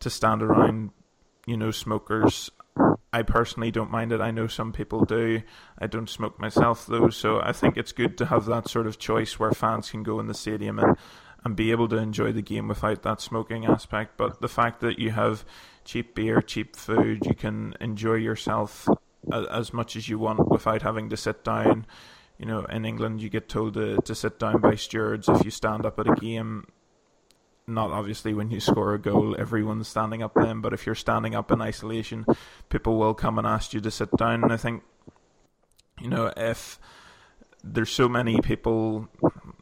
to 0.00 0.10
stand 0.10 0.42
around, 0.42 0.90
you 1.46 1.56
know, 1.56 1.70
smokers 1.70 2.50
I 3.12 3.22
personally 3.22 3.70
don't 3.70 3.90
mind 3.90 4.12
it. 4.12 4.20
I 4.20 4.30
know 4.30 4.46
some 4.46 4.72
people 4.72 5.04
do. 5.04 5.42
I 5.78 5.86
don't 5.86 6.10
smoke 6.10 6.38
myself 6.38 6.86
though, 6.86 7.08
so 7.08 7.40
I 7.40 7.52
think 7.52 7.76
it's 7.76 7.92
good 7.92 8.18
to 8.18 8.26
have 8.26 8.44
that 8.46 8.68
sort 8.68 8.86
of 8.86 8.98
choice 8.98 9.38
where 9.38 9.52
fans 9.52 9.90
can 9.90 10.02
go 10.02 10.20
in 10.20 10.26
the 10.26 10.34
stadium 10.34 10.78
and 10.78 10.96
and 11.46 11.54
be 11.54 11.70
able 11.70 11.86
to 11.86 11.96
enjoy 11.96 12.32
the 12.32 12.42
game 12.42 12.66
without 12.66 13.02
that 13.04 13.20
smoking 13.20 13.66
aspect. 13.66 14.16
But 14.16 14.40
the 14.40 14.48
fact 14.48 14.80
that 14.80 14.98
you 14.98 15.12
have 15.12 15.44
cheap 15.84 16.16
beer, 16.16 16.42
cheap 16.42 16.74
food, 16.74 17.24
you 17.24 17.36
can 17.36 17.76
enjoy 17.80 18.14
yourself 18.14 18.88
as 19.32 19.72
much 19.72 19.94
as 19.94 20.08
you 20.08 20.18
want 20.18 20.48
without 20.48 20.82
having 20.82 21.08
to 21.10 21.16
sit 21.16 21.44
down. 21.44 21.86
You 22.36 22.46
know, 22.46 22.64
in 22.64 22.84
England, 22.84 23.22
you 23.22 23.30
get 23.30 23.48
told 23.48 23.74
to, 23.74 23.98
to 24.02 24.14
sit 24.14 24.40
down 24.40 24.60
by 24.60 24.74
stewards 24.74 25.28
if 25.28 25.44
you 25.44 25.52
stand 25.52 25.86
up 25.86 26.00
at 26.00 26.08
a 26.08 26.16
game 26.16 26.66
not 27.66 27.90
obviously 27.90 28.32
when 28.32 28.50
you 28.50 28.60
score 28.60 28.94
a 28.94 28.98
goal, 28.98 29.36
everyone's 29.38 29.88
standing 29.88 30.22
up 30.22 30.32
then, 30.34 30.60
but 30.60 30.72
if 30.72 30.86
you're 30.86 30.94
standing 30.94 31.34
up 31.34 31.50
in 31.50 31.60
isolation, 31.60 32.24
people 32.68 32.96
will 32.96 33.14
come 33.14 33.38
and 33.38 33.46
ask 33.46 33.74
you 33.74 33.80
to 33.80 33.90
sit 33.90 34.10
down. 34.16 34.44
And 34.44 34.52
I 34.52 34.56
think, 34.56 34.82
you 36.00 36.08
know, 36.08 36.32
if 36.36 36.78
there's 37.64 37.90
so 37.90 38.08
many 38.08 38.40
people, 38.40 39.08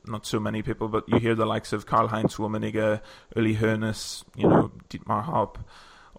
not 0.07 0.27
so 0.27 0.39
many 0.39 0.63
people, 0.63 0.89
but 0.89 1.09
you 1.09 1.19
hear 1.19 1.35
the 1.35 1.47
likes 1.47 1.73
of 1.73 1.87
Karl 1.87 2.09
Heinz 2.09 2.37
Rummenigge, 2.37 3.01
Uli 3.35 3.57
Hoeneß, 3.57 4.25
you 4.37 4.49
know, 4.49 4.73
Dietmar 4.91 5.25
Hopp, 5.25 5.59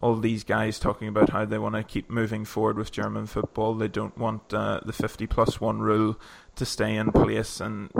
all 0.01 0.15
these 0.15 0.43
guys 0.43 0.79
talking 0.79 1.07
about 1.07 1.29
how 1.29 1.45
they 1.45 1.57
want 1.57 1.75
to 1.75 1.83
keep 1.83 2.09
moving 2.09 2.45
forward 2.45 2.77
with 2.77 2.91
German 2.91 3.27
football. 3.27 3.75
They 3.75 3.87
don't 3.87 4.17
want 4.17 4.53
uh, 4.53 4.81
the 4.85 4.93
50 4.93 5.27
plus 5.27 5.61
one 5.61 5.79
rule 5.79 6.19
to 6.55 6.65
stay 6.65 6.95
in 6.95 7.11
place. 7.11 7.61
And 7.61 7.91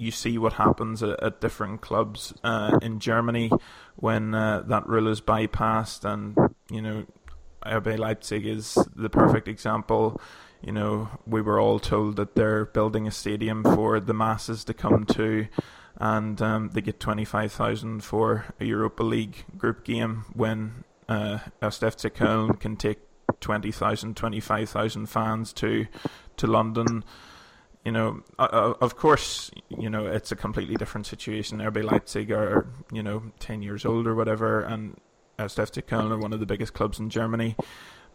you 0.00 0.10
see 0.10 0.38
what 0.38 0.54
happens 0.54 1.02
at, 1.02 1.22
at 1.22 1.40
different 1.40 1.82
clubs 1.82 2.32
uh, 2.42 2.78
in 2.80 2.98
Germany 2.98 3.50
when 3.96 4.34
uh, 4.34 4.62
that 4.66 4.86
rule 4.86 5.08
is 5.08 5.20
bypassed, 5.20 6.04
and 6.10 6.36
you 6.70 6.80
know 6.80 7.04
RB 7.64 7.98
Leipzig 7.98 8.46
is 8.46 8.78
the 8.96 9.10
perfect 9.10 9.46
example. 9.46 10.20
You 10.62 10.72
know, 10.72 11.08
we 11.26 11.42
were 11.42 11.60
all 11.60 11.78
told 11.78 12.16
that 12.16 12.34
they're 12.34 12.64
building 12.64 13.06
a 13.06 13.10
stadium 13.10 13.62
for 13.62 14.00
the 14.00 14.14
masses 14.14 14.64
to 14.64 14.74
come 14.74 15.04
to, 15.06 15.46
and 15.96 16.40
um, 16.40 16.70
they 16.72 16.80
get 16.80 16.98
25,000 16.98 18.02
for 18.02 18.46
a 18.58 18.64
Europa 18.64 19.02
League 19.02 19.44
group 19.56 19.84
game 19.84 20.24
when 20.32 20.84
uh, 21.08 21.38
FC 21.62 22.10
Köln 22.10 22.58
can 22.58 22.76
take 22.76 22.98
20,000, 23.40 24.16
25,000 24.16 25.06
fans 25.06 25.52
to 25.54 25.86
to 26.36 26.46
London. 26.46 27.04
You 27.84 27.92
know, 27.92 28.22
uh, 28.38 28.74
of 28.80 28.96
course, 28.96 29.50
you 29.68 29.88
know 29.88 30.06
it's 30.06 30.32
a 30.32 30.36
completely 30.36 30.74
different 30.76 31.06
situation. 31.06 31.58
RB 31.58 31.82
Leipzig 31.82 32.30
are 32.30 32.66
you 32.92 33.02
know 33.02 33.32
10 33.38 33.62
years 33.62 33.84
old 33.84 34.06
or 34.06 34.14
whatever, 34.14 34.60
and 34.60 34.96
FC 35.38 35.82
Köln 35.82 36.10
are 36.10 36.18
one 36.18 36.32
of 36.32 36.40
the 36.40 36.46
biggest 36.46 36.74
clubs 36.74 36.98
in 36.98 37.08
Germany. 37.08 37.56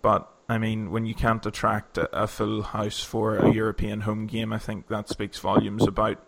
But 0.02 0.32
I 0.48 0.60
mean, 0.60 0.92
when 0.92 1.06
you 1.06 1.16
can't 1.16 1.44
attract 1.46 1.98
a, 1.98 2.24
a 2.24 2.28
full 2.28 2.62
house 2.62 3.04
for 3.04 3.38
a 3.38 3.52
European 3.52 4.02
home 4.02 4.28
game, 4.28 4.54
I 4.54 4.60
think 4.60 4.88
that 4.88 5.10
speaks 5.10 5.40
volumes 5.40 5.88
about 5.88 6.24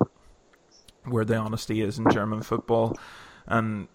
where 1.05 1.25
the 1.25 1.35
honesty 1.35 1.81
is 1.81 1.99
in 1.99 2.09
German 2.09 2.41
football. 2.41 2.97
And 3.45 3.87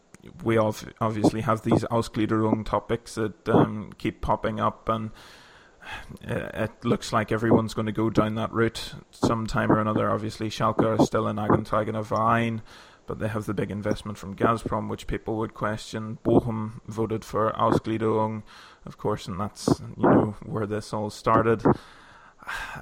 we 0.45 0.57
obviously 0.57 1.41
have 1.41 1.63
these 1.63 1.85
Ausgliederung 1.85 2.65
topics 2.65 3.17
that 3.17 3.49
um, 3.49 3.93
keep 3.99 4.21
popping 4.21 4.61
up, 4.61 4.89
and 4.89 5.09
uh, 5.09 5.13
it 6.23 6.71
looks 6.85 7.13
like 7.13 7.33
everyone's 7.33 7.75
going 7.75 7.87
to 7.87 7.93
go 7.93 8.11
down 8.11 8.35
that 8.37 8.53
route 8.53 8.95
sometime 9.11 9.71
or 9.71 9.81
another. 9.81 10.11
Obviously, 10.11 10.49
Schalke 10.49 10.85
are 10.85 11.05
still 11.05 11.29
in 11.29 11.37
eingetragener 11.37 12.05
Verein, 12.05 12.63
but 13.07 13.19
they 13.19 13.29
have 13.29 13.47
the 13.47 13.55
big 13.55 13.71
investment 13.71 14.19
from 14.19 14.37
Gazprom, 14.37 14.89
which 14.89 15.07
people 15.07 15.37
would 15.37 15.55
question. 15.55 16.19
Bochum 16.25 16.81
voted 16.87 17.25
for 17.25 17.53
Ausgliederung, 17.53 18.43
of 18.87 18.99
course, 18.99 19.27
and 19.27 19.41
that's 19.41 19.83
you 19.97 20.09
know 20.09 20.37
where 20.45 20.67
this 20.67 20.93
all 20.93 21.11
started. 21.11 21.63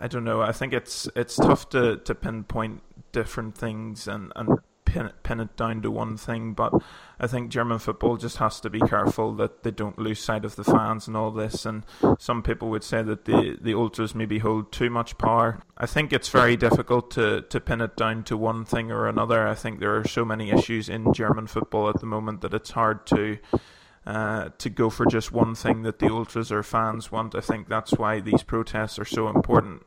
I 0.01 0.09
don't 0.09 0.25
know. 0.25 0.41
I 0.41 0.53
think 0.53 0.73
it's 0.73 1.09
it's 1.15 1.37
tough 1.37 1.69
to, 1.71 1.97
to 1.99 2.15
pinpoint 2.15 2.83
different 3.13 3.57
things 3.57 4.07
and, 4.09 4.33
and 4.37 4.59
pin, 4.91 5.11
pin 5.23 5.41
it 5.41 5.57
down 5.57 5.83
to 5.83 5.91
one 5.91 6.17
thing, 6.17 6.53
but 6.53 6.73
I 7.19 7.27
think 7.27 7.51
German 7.51 7.79
football 7.79 8.17
just 8.17 8.39
has 8.39 8.61
to 8.61 8.71
be 8.71 8.81
careful 8.81 9.33
that 9.35 9.63
they 9.63 9.71
don't 9.71 9.99
lose 9.99 10.21
sight 10.21 10.45
of 10.45 10.57
the 10.57 10.65
fans 10.65 11.07
and 11.07 11.17
all 11.17 11.31
this. 11.31 11.65
And 11.65 11.85
some 12.19 12.43
people 12.43 12.69
would 12.71 12.83
say 12.83 13.03
that 13.03 13.25
the, 13.25 13.57
the 13.61 13.75
ultras 13.75 14.15
maybe 14.15 14.39
hold 14.39 14.73
too 14.73 14.91
much 14.91 15.17
power. 15.17 15.63
I 15.79 15.87
think 15.87 16.13
it's 16.13 16.29
very 16.29 16.57
difficult 16.57 17.11
to, 17.13 17.43
to 17.43 17.61
pin 17.61 17.81
it 17.81 17.97
down 17.97 18.25
to 18.25 18.37
one 18.37 18.65
thing 18.65 18.91
or 18.91 19.07
another. 19.07 19.47
I 19.47 19.55
think 19.55 19.79
there 19.79 19.97
are 19.97 20.07
so 20.07 20.25
many 20.25 20.51
issues 20.51 20.89
in 20.89 21.15
German 21.15 21.47
football 21.47 21.89
at 21.89 22.01
the 22.01 22.07
moment 22.07 22.41
that 22.41 22.55
it's 22.55 22.71
hard 22.71 23.07
to. 23.07 23.39
Uh, 24.07 24.49
to 24.57 24.71
go 24.71 24.89
for 24.89 25.05
just 25.05 25.31
one 25.31 25.55
thing 25.55 25.83
that 25.83 25.99
the 25.99 26.11
ultras 26.11 26.51
or 26.51 26.63
fans 26.63 27.13
want. 27.13 27.35
I 27.35 27.41
think 27.41 27.69
that's 27.69 27.93
why 27.93 28.19
these 28.19 28.43
protests 28.43 28.99
are 28.99 29.05
so 29.05 29.29
important 29.29 29.85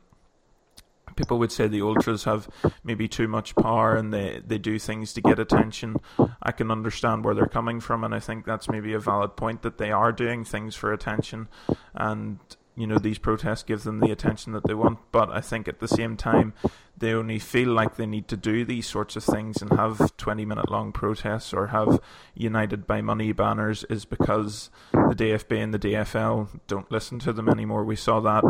people 1.16 1.38
would 1.38 1.52
say 1.52 1.66
the 1.66 1.82
ultras 1.82 2.24
have 2.24 2.48
maybe 2.82 3.08
too 3.08 3.28
much 3.28 3.54
power 3.56 3.94
and 3.94 4.12
they, 4.12 4.40
they 4.46 4.58
do 4.58 4.78
things 4.78 5.12
to 5.14 5.20
get 5.20 5.38
attention. 5.38 5.96
I 6.42 6.52
can 6.52 6.70
understand 6.70 7.24
where 7.24 7.34
they're 7.34 7.46
coming 7.46 7.80
from, 7.80 8.04
and 8.04 8.14
I 8.14 8.20
think 8.20 8.44
that's 8.44 8.68
maybe 8.68 8.92
a 8.92 8.98
valid 8.98 9.36
point 9.36 9.62
that 9.62 9.78
they 9.78 9.90
are 9.92 10.12
doing 10.12 10.44
things 10.44 10.74
for 10.74 10.92
attention, 10.92 11.48
and 11.94 12.38
you 12.76 12.86
know 12.86 12.98
these 12.98 13.18
protests 13.18 13.62
give 13.62 13.84
them 13.84 14.00
the 14.00 14.10
attention 14.10 14.52
that 14.52 14.66
they 14.66 14.74
want. 14.74 14.98
But 15.12 15.30
I 15.30 15.40
think 15.40 15.68
at 15.68 15.80
the 15.80 15.88
same 15.88 16.16
time, 16.16 16.52
they 16.96 17.12
only 17.12 17.38
feel 17.38 17.68
like 17.68 17.96
they 17.96 18.06
need 18.06 18.28
to 18.28 18.36
do 18.36 18.64
these 18.64 18.86
sorts 18.86 19.16
of 19.16 19.24
things 19.24 19.60
and 19.62 19.72
have 19.72 20.16
20 20.16 20.44
minute 20.44 20.70
long 20.70 20.92
protests 20.92 21.52
or 21.52 21.68
have 21.68 22.00
united 22.34 22.86
by 22.86 23.00
money 23.00 23.32
banners 23.32 23.84
is 23.84 24.04
because 24.04 24.70
the 24.92 25.14
DFB 25.14 25.62
and 25.62 25.74
the 25.74 25.78
DFL 25.78 26.60
don't 26.66 26.90
listen 26.90 27.18
to 27.20 27.32
them 27.32 27.48
anymore. 27.48 27.84
We 27.84 27.96
saw 27.96 28.20
that 28.20 28.44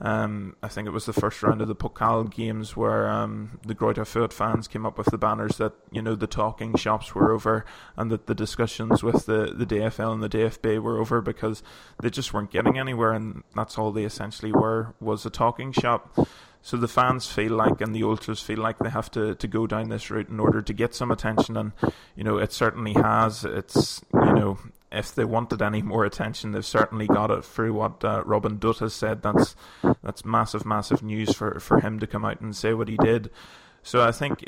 um, 0.00 0.56
I 0.62 0.68
think 0.68 0.88
it 0.88 0.92
was 0.92 1.06
the 1.06 1.12
first 1.12 1.42
round 1.42 1.60
of 1.60 1.68
the 1.68 1.74
Pokal 1.74 2.30
games 2.30 2.76
where 2.76 3.08
um, 3.08 3.58
the 3.64 3.74
Greuther 3.74 4.04
Fürth 4.04 4.32
fans 4.32 4.66
came 4.66 4.84
up 4.84 4.98
with 4.98 5.06
the 5.10 5.18
banners 5.18 5.58
that 5.58 5.72
you 5.92 6.02
know 6.02 6.14
the 6.14 6.26
talking 6.26 6.76
shops 6.76 7.14
were 7.14 7.32
over 7.32 7.64
and 7.96 8.10
that 8.10 8.26
the 8.26 8.34
discussions 8.34 9.02
with 9.02 9.26
the, 9.26 9.52
the 9.54 9.66
DFL 9.66 10.12
and 10.12 10.22
the 10.22 10.28
DFB 10.28 10.80
were 10.80 10.98
over 10.98 11.20
because 11.20 11.62
they 12.02 12.10
just 12.10 12.34
weren't 12.34 12.50
getting 12.50 12.78
anywhere 12.78 13.12
and 13.12 13.44
that's 13.54 13.78
all 13.78 13.92
they 13.92 14.04
essentially 14.04 14.52
were 14.52 14.94
was 15.00 15.24
a 15.24 15.30
talking 15.30 15.72
shop. 15.72 16.18
So 16.60 16.78
the 16.78 16.88
fans 16.88 17.30
feel 17.30 17.52
like 17.52 17.80
and 17.80 17.94
the 17.94 18.02
ultras 18.02 18.40
feel 18.40 18.58
like 18.58 18.78
they 18.78 18.88
have 18.88 19.10
to, 19.12 19.34
to 19.34 19.46
go 19.46 19.66
down 19.66 19.90
this 19.90 20.10
route 20.10 20.30
in 20.30 20.40
order 20.40 20.62
to 20.62 20.72
get 20.72 20.94
some 20.94 21.10
attention 21.10 21.56
and 21.56 21.72
you 22.16 22.24
know 22.24 22.38
it 22.38 22.52
certainly 22.52 22.94
has. 22.94 23.44
It's 23.44 24.02
you 24.12 24.32
know 24.32 24.58
if 24.94 25.14
they 25.14 25.24
wanted 25.24 25.60
any 25.60 25.82
more 25.82 26.04
attention, 26.04 26.52
they've 26.52 26.64
certainly 26.64 27.06
got 27.06 27.30
it 27.30 27.44
through 27.44 27.74
what 27.74 28.04
uh, 28.04 28.22
Robin 28.24 28.58
Dutt 28.58 28.78
has 28.78 28.94
said. 28.94 29.22
That's 29.22 29.56
that's 30.02 30.24
massive, 30.24 30.64
massive 30.64 31.02
news 31.02 31.34
for, 31.34 31.58
for 31.60 31.80
him 31.80 31.98
to 32.00 32.06
come 32.06 32.24
out 32.24 32.40
and 32.40 32.54
say 32.54 32.74
what 32.74 32.88
he 32.88 32.96
did. 32.96 33.30
So 33.82 34.02
I 34.02 34.12
think 34.12 34.44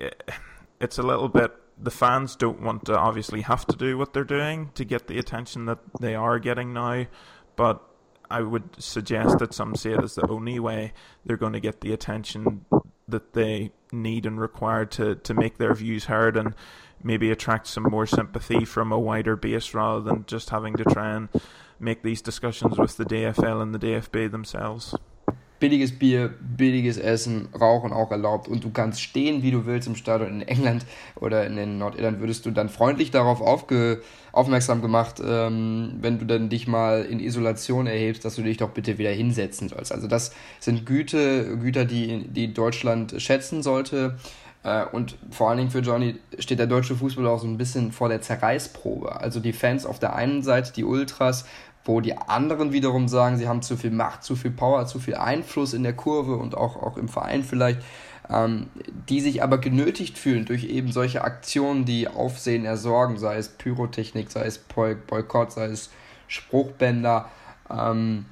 it's 0.81 0.99
a 0.99 1.03
little 1.03 1.29
bit. 1.29 1.53
The 1.79 1.91
fans 1.91 2.37
don't 2.37 2.63
want 2.63 2.87
to 2.87 2.99
obviously 2.99 3.43
have 3.43 3.67
to 3.67 3.77
do 3.77 3.99
what 3.99 4.15
they're 4.15 4.25
doing 4.25 4.71
to 4.75 4.85
get 4.85 5.09
the 5.09 5.19
attention 5.19 5.67
that 5.67 5.79
they 6.01 6.15
are 6.15 6.39
getting 6.39 6.73
now, 6.73 7.07
but 7.55 7.83
I 8.31 8.41
would 8.41 8.83
suggest 8.83 9.39
that 9.39 9.53
some 9.53 9.77
see 9.77 9.91
it 9.91 10.03
as 10.03 10.15
the 10.15 10.27
only 10.29 10.59
way 10.59 10.93
they're 11.25 11.37
going 11.37 11.53
to 11.53 11.61
get 11.61 11.81
the 11.81 11.93
attention 11.93 12.65
that 13.09 13.35
they 13.35 13.73
need 13.93 14.27
and 14.27 14.41
require 14.41 14.85
to, 14.85 15.15
to 15.17 15.35
make 15.35 15.59
their 15.59 15.75
views 15.75 16.07
heard. 16.07 16.37
And 16.37 16.55
maybe 17.07 17.31
attract 17.31 17.67
some 17.69 17.85
more 17.89 18.07
sympathy 18.07 18.65
from 18.65 18.93
a 18.93 18.99
wider 18.99 19.37
base 19.37 19.73
rather 19.75 20.03
than 20.03 20.25
just 20.27 20.51
having 20.51 20.75
to 20.77 20.85
try 20.85 21.15
and 21.15 21.29
make 21.79 22.03
these 22.03 22.21
discussions 22.21 22.77
with 22.77 22.97
the 22.97 23.05
DFL 23.05 23.63
and 23.63 23.73
the 23.73 23.79
DFB 23.79 24.31
themselves. 24.31 24.95
Billiges 25.59 25.99
Bier, 25.99 26.29
billiges 26.29 26.99
Essen, 26.99 27.49
Rauchen 27.59 27.91
auch 27.91 28.11
erlaubt 28.11 28.47
und 28.47 28.63
du 28.63 28.71
kannst 28.71 29.01
stehen, 29.01 29.43
wie 29.43 29.51
du 29.51 29.65
willst 29.65 29.89
im 29.89 29.97
Stadion 29.97 30.29
in 30.29 30.43
England 30.43 30.85
oder 31.15 31.47
in 31.47 31.79
Nordirland, 31.79 32.21
würdest 32.21 32.45
du 32.45 32.51
dann 32.51 32.69
freundlich 32.69 33.11
darauf 33.11 33.41
aufge 33.41 34.03
aufmerksam 34.33 34.83
gemacht, 34.83 35.23
ähm, 35.25 35.95
wenn 36.03 36.19
du 36.19 36.27
dann 36.27 36.51
dich 36.51 36.67
mal 36.67 37.07
in 37.07 37.21
Isolation 37.21 37.87
erhebst, 37.87 38.27
dass 38.27 38.37
du 38.37 38.43
dich 38.43 38.59
doch 38.59 38.69
bitte 38.71 38.99
wieder 38.99 39.11
hinsetzen 39.11 39.71
sollst. 39.71 39.93
Also 39.93 40.09
das 40.09 40.33
sind 40.61 40.85
Güte, 40.85 41.57
Güter, 41.57 41.87
die, 41.87 42.29
die 42.29 42.53
Deutschland 42.53 43.15
schätzen 43.17 43.63
sollte. 43.63 44.19
Äh, 44.67 44.85
und 44.91 45.17
vor 45.31 45.49
allen 45.49 45.59
Dingen 45.59 45.71
für 45.71 45.79
Johnny 45.79 46.17
steht 46.41 46.59
der 46.59 46.67
deutsche 46.67 46.97
Fußball 46.97 47.27
auch 47.29 47.39
so 47.39 47.47
ein 47.47 47.57
bisschen 47.57 47.93
vor 47.93 48.09
der 48.09 48.21
Zerreißprobe. 48.21 49.21
Also 49.21 49.39
die 49.39 49.53
Fans 49.53 49.87
auf 49.87 50.01
der 50.01 50.17
einen 50.17 50.43
Seite, 50.43 50.73
die 50.73 50.85
Ultras, 50.85 51.47
wo 51.85 52.01
die 52.01 52.19
anderen 52.19 52.73
wiederum 52.73 53.07
sagen, 53.07 53.37
sie 53.37 53.47
haben 53.47 53.63
zu 53.63 53.77
viel 53.77 53.93
Macht, 53.93 54.25
zu 54.25 54.35
viel 54.35 54.51
Power, 54.51 54.87
zu 54.87 54.99
viel 54.99 55.15
Einfluss 55.15 55.73
in 55.73 55.85
der 55.85 55.93
Kurve 55.93 56.35
und 56.35 56.57
auch, 56.57 56.83
auch 56.83 56.97
im 56.97 57.09
Verein 57.09 57.45
vielleicht, 57.45 57.81
ähm, 58.29 58.67
die 59.09 59.21
sich 59.21 59.41
aber 59.45 59.59
genötigt 59.59 60.19
fühlen 60.19 60.47
durch 60.47 60.65
eben 60.65 60.91
solche 60.91 61.23
Aktionen, 61.23 61.85
die 61.85 62.09
Aufsehen 62.09 62.65
ersorgen, 62.65 63.19
sei 63.19 63.37
es 63.37 63.51
Pyrotechnik, 63.51 64.33
sei 64.33 64.47
es 64.47 64.59
Boykott, 64.59 65.53
sei 65.53 65.67
es 65.67 65.91
Spruchbänder, 66.27 67.29
ähm, 67.71 68.27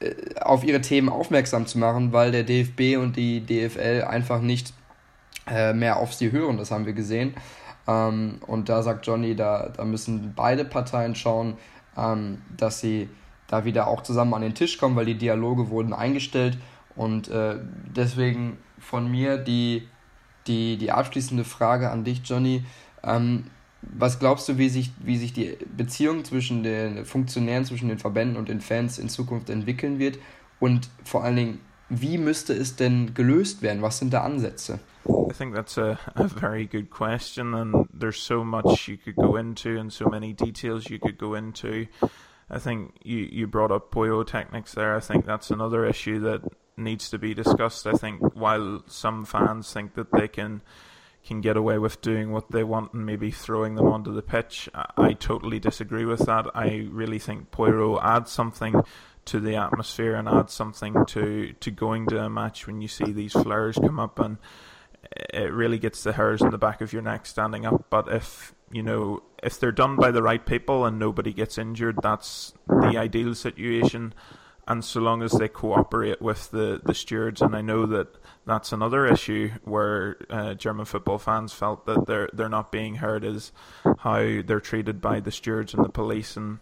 äh, 0.00 0.40
auf 0.40 0.64
ihre 0.64 0.80
Themen 0.80 1.10
aufmerksam 1.10 1.66
zu 1.66 1.78
machen, 1.78 2.14
weil 2.14 2.32
der 2.32 2.44
DFB 2.44 2.96
und 2.96 3.16
die 3.16 3.42
DFL 3.42 4.04
einfach 4.08 4.40
nicht 4.40 4.72
äh, 5.46 5.72
mehr 5.72 5.98
auf 5.98 6.14
sie 6.14 6.32
hören, 6.32 6.56
das 6.56 6.70
haben 6.70 6.86
wir 6.86 6.92
gesehen. 6.92 7.34
Ähm, 7.86 8.38
und 8.46 8.68
da 8.68 8.82
sagt 8.82 9.06
Johnny, 9.06 9.36
da, 9.36 9.70
da 9.76 9.84
müssen 9.84 10.32
beide 10.34 10.64
Parteien 10.64 11.14
schauen, 11.14 11.56
ähm, 11.96 12.42
dass 12.56 12.80
sie 12.80 13.08
da 13.46 13.64
wieder 13.64 13.86
auch 13.86 14.02
zusammen 14.02 14.34
an 14.34 14.42
den 14.42 14.54
Tisch 14.54 14.78
kommen, 14.78 14.96
weil 14.96 15.06
die 15.06 15.18
Dialoge 15.18 15.70
wurden 15.70 15.92
eingestellt. 15.92 16.58
Und 16.96 17.28
äh, 17.28 17.56
deswegen 17.94 18.58
von 18.78 19.10
mir 19.10 19.38
die, 19.38 19.86
die, 20.46 20.76
die 20.78 20.90
abschließende 20.90 21.44
Frage 21.44 21.90
an 21.90 22.04
dich, 22.04 22.22
Johnny. 22.24 22.64
Ähm, 23.04 23.44
was 23.82 24.18
glaubst 24.18 24.48
du, 24.48 24.58
wie 24.58 24.68
sich, 24.68 24.90
wie 24.98 25.16
sich 25.16 25.32
die 25.32 25.56
Beziehung 25.76 26.24
zwischen 26.24 26.62
den 26.62 27.04
Funktionären, 27.04 27.64
zwischen 27.64 27.88
den 27.88 27.98
Verbänden 27.98 28.36
und 28.36 28.48
den 28.48 28.60
Fans 28.60 28.98
in 28.98 29.08
Zukunft 29.08 29.48
entwickeln 29.48 29.98
wird? 29.98 30.18
Und 30.58 30.88
vor 31.04 31.22
allen 31.22 31.36
Dingen, 31.36 31.60
wie 31.88 32.18
müsste 32.18 32.52
es 32.52 32.74
denn 32.74 33.14
gelöst 33.14 33.62
werden? 33.62 33.82
Was 33.82 33.98
sind 33.98 34.12
da 34.12 34.24
Ansätze? 34.24 34.80
I 35.36 35.38
think 35.38 35.54
that's 35.54 35.76
a, 35.76 35.98
a 36.14 36.28
very 36.28 36.64
good 36.64 36.88
question, 36.88 37.52
and 37.52 37.86
there's 37.92 38.16
so 38.16 38.42
much 38.42 38.88
you 38.88 38.96
could 38.96 39.16
go 39.16 39.36
into 39.36 39.76
and 39.76 39.92
so 39.92 40.06
many 40.06 40.32
details 40.32 40.88
you 40.88 40.98
could 40.98 41.18
go 41.18 41.34
into. 41.34 41.88
I 42.48 42.58
think 42.58 42.96
you, 43.02 43.28
you 43.30 43.46
brought 43.46 43.70
up 43.70 43.90
pyrotechnics 43.90 44.72
there. 44.72 44.96
I 44.96 45.00
think 45.00 45.26
that's 45.26 45.50
another 45.50 45.84
issue 45.84 46.20
that 46.20 46.40
needs 46.78 47.10
to 47.10 47.18
be 47.18 47.34
discussed. 47.34 47.86
I 47.86 47.92
think 47.92 48.34
while 48.34 48.82
some 48.86 49.26
fans 49.26 49.70
think 49.70 49.92
that 49.96 50.10
they 50.10 50.26
can 50.26 50.62
can 51.22 51.42
get 51.42 51.58
away 51.58 51.76
with 51.76 52.00
doing 52.00 52.32
what 52.32 52.50
they 52.50 52.64
want 52.64 52.94
and 52.94 53.04
maybe 53.04 53.30
throwing 53.30 53.74
them 53.74 53.88
onto 53.88 54.14
the 54.14 54.22
pitch, 54.22 54.70
I, 54.74 54.86
I 54.96 55.12
totally 55.12 55.58
disagree 55.58 56.06
with 56.06 56.20
that. 56.20 56.46
I 56.54 56.88
really 56.90 57.18
think 57.18 57.50
pyro 57.50 58.00
adds 58.00 58.32
something 58.32 58.80
to 59.26 59.40
the 59.40 59.56
atmosphere 59.56 60.14
and 60.14 60.28
adds 60.28 60.54
something 60.54 61.04
to, 61.08 61.52
to 61.52 61.70
going 61.70 62.06
to 62.06 62.24
a 62.24 62.30
match 62.30 62.66
when 62.66 62.80
you 62.80 62.88
see 62.88 63.12
these 63.12 63.32
flares 63.32 63.76
come 63.76 64.00
up 64.00 64.18
and 64.18 64.38
it 65.12 65.52
really 65.52 65.78
gets 65.78 66.02
the 66.02 66.12
hairs 66.12 66.42
in 66.42 66.50
the 66.50 66.58
back 66.58 66.80
of 66.80 66.92
your 66.92 67.02
neck 67.02 67.26
standing 67.26 67.66
up. 67.66 67.86
But 67.90 68.12
if 68.12 68.54
you 68.70 68.82
know, 68.82 69.22
if 69.42 69.60
they're 69.60 69.72
done 69.72 69.96
by 69.96 70.10
the 70.10 70.22
right 70.22 70.44
people 70.44 70.84
and 70.84 70.98
nobody 70.98 71.32
gets 71.32 71.58
injured, 71.58 71.98
that's 72.02 72.52
the 72.66 72.96
ideal 72.96 73.34
situation. 73.34 74.12
And 74.68 74.84
so 74.84 75.00
long 75.00 75.22
as 75.22 75.30
they 75.30 75.46
cooperate 75.46 76.20
with 76.20 76.50
the, 76.50 76.80
the 76.84 76.94
stewards, 76.94 77.40
and 77.40 77.54
I 77.54 77.60
know 77.60 77.86
that 77.86 78.08
that's 78.46 78.72
another 78.72 79.06
issue 79.06 79.50
where 79.62 80.16
uh, 80.28 80.54
German 80.54 80.86
football 80.86 81.18
fans 81.18 81.52
felt 81.52 81.86
that 81.86 82.06
they're 82.06 82.28
they're 82.32 82.48
not 82.48 82.72
being 82.72 82.96
heard 82.96 83.24
is 83.24 83.52
how 83.98 84.42
they're 84.44 84.58
treated 84.58 85.00
by 85.00 85.20
the 85.20 85.30
stewards 85.30 85.72
and 85.72 85.84
the 85.84 85.88
police, 85.88 86.36
and 86.36 86.58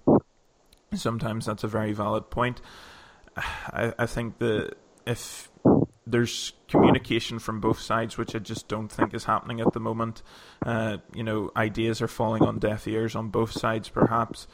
sometimes 0.95 1.47
that's 1.47 1.65
a 1.65 1.69
very 1.69 1.95
valid 1.95 2.29
point. 2.29 2.61
I, 3.37 3.95
I 3.99 4.05
think 4.05 4.37
that 4.39 4.75
if 5.07 5.51
there's 6.07 6.53
communication 6.69 7.39
from 7.39 7.61
both 7.61 7.81
sides, 7.81 8.19
which 8.19 8.35
I 8.35 8.39
just 8.39 8.69
don't 8.69 8.89
think 8.89 9.15
is 9.15 9.25
happening 9.25 9.61
at 9.61 9.73
the 9.73 9.81
moment. 9.81 10.23
Uh, 10.65 10.99
you 11.15 11.23
know, 11.23 11.51
ideas 11.57 12.03
are 12.03 12.09
falling 12.09 12.43
on 12.43 12.59
deaf 12.59 12.87
ears 12.87 13.15
on 13.15 13.29
both 13.29 13.53
sides, 13.53 13.89
perhaps. 13.89 14.47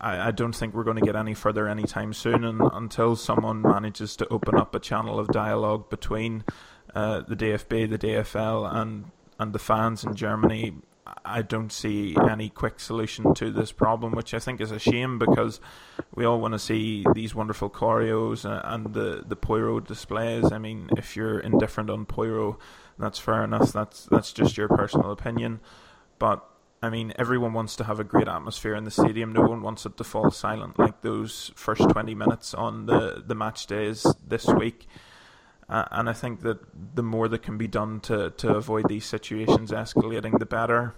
I, 0.00 0.28
I 0.28 0.30
don't 0.30 0.54
think 0.54 0.74
we're 0.74 0.84
going 0.84 0.98
to 0.98 1.04
get 1.04 1.16
any 1.16 1.34
further 1.34 1.68
anytime 1.68 2.12
soon, 2.12 2.44
and 2.44 2.60
until 2.72 3.16
someone 3.16 3.62
manages 3.62 4.16
to 4.16 4.28
open 4.28 4.56
up 4.56 4.74
a 4.74 4.80
channel 4.80 5.18
of 5.18 5.28
dialogue 5.28 5.90
between 5.90 6.44
uh, 6.94 7.20
the 7.20 7.36
DFB, 7.36 7.90
the 7.90 7.98
DFL, 7.98 8.72
and 8.74 9.10
and 9.38 9.52
the 9.52 9.58
fans 9.58 10.04
in 10.04 10.14
Germany, 10.14 10.74
I 11.24 11.42
don't 11.42 11.70
see 11.70 12.16
any 12.30 12.48
quick 12.48 12.80
solution 12.80 13.34
to 13.34 13.50
this 13.50 13.72
problem, 13.72 14.12
which 14.12 14.32
I 14.32 14.38
think 14.38 14.60
is 14.60 14.70
a 14.70 14.78
shame 14.78 15.18
because 15.18 15.60
we 16.14 16.24
all 16.24 16.40
want 16.40 16.52
to 16.52 16.58
see 16.58 17.04
these 17.14 17.34
wonderful 17.34 17.68
choreos 17.68 18.44
and 18.44 18.94
the 18.94 19.22
the 19.26 19.36
pyro 19.36 19.80
displays. 19.80 20.50
I 20.50 20.58
mean, 20.58 20.88
if 20.96 21.14
you're 21.14 21.38
indifferent 21.38 21.90
on 21.90 22.06
pyro, 22.06 22.58
that's 22.98 23.18
fair 23.18 23.44
enough. 23.44 23.72
That's 23.72 24.04
that's 24.06 24.32
just 24.32 24.56
your 24.56 24.68
personal 24.68 25.10
opinion, 25.10 25.60
but 26.18 26.48
I 26.84 26.90
mean, 26.90 27.14
everyone 27.18 27.54
wants 27.54 27.76
to 27.76 27.84
have 27.84 27.98
a 27.98 28.04
great 28.04 28.28
atmosphere 28.28 28.74
in 28.74 28.84
the 28.84 28.90
stadium. 28.90 29.32
No 29.32 29.40
one 29.40 29.62
wants 29.62 29.86
it 29.86 29.96
to 29.96 30.04
fall 30.04 30.30
silent 30.30 30.78
like 30.78 31.00
those 31.00 31.50
first 31.54 31.88
20 31.88 32.14
minutes 32.14 32.52
on 32.52 32.84
the, 32.84 33.24
the 33.26 33.34
match 33.34 33.66
days 33.66 34.06
this 34.26 34.46
week. 34.46 34.86
Uh, 35.68 35.84
and 35.90 36.08
I 36.08 36.12
think 36.12 36.40
that 36.40 36.58
the 36.94 37.02
more 37.02 37.28
that 37.28 37.42
can 37.42 37.56
be 37.56 37.66
done 37.66 38.00
to, 38.00 38.30
to 38.30 38.54
avoid 38.54 38.88
these 38.88 39.06
situations 39.06 39.70
escalating, 39.70 40.38
the 40.38 40.46
better. 40.46 40.94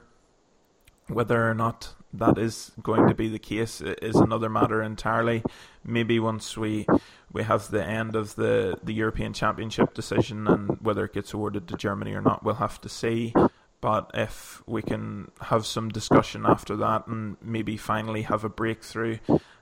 Whether 1.08 1.48
or 1.48 1.54
not 1.54 1.94
that 2.12 2.36
is 2.36 2.72
going 2.82 3.08
to 3.08 3.14
be 3.14 3.28
the 3.28 3.38
case 3.38 3.80
is 3.80 4.16
another 4.16 4.48
matter 4.48 4.82
entirely. 4.82 5.42
Maybe 5.84 6.18
once 6.18 6.56
we 6.56 6.86
we 7.32 7.42
have 7.42 7.70
the 7.70 7.84
end 7.84 8.16
of 8.16 8.34
the, 8.36 8.78
the 8.82 8.94
European 8.94 9.32
Championship 9.32 9.94
decision 9.94 10.48
and 10.48 10.80
whether 10.80 11.04
it 11.04 11.12
gets 11.12 11.34
awarded 11.34 11.68
to 11.68 11.76
Germany 11.76 12.14
or 12.14 12.22
not, 12.22 12.42
we'll 12.42 12.54
have 12.54 12.80
to 12.80 12.88
see. 12.88 13.34
But 13.80 14.10
if 14.14 14.62
we 14.66 14.82
can 14.82 15.30
have 15.42 15.66
some 15.66 15.90
discussion 15.90 16.46
after 16.46 16.76
that 16.76 17.06
and 17.06 17.36
maybe 17.42 17.76
finally 17.76 18.22
have 18.22 18.42
a 18.42 18.48
breakthrough, 18.48 19.18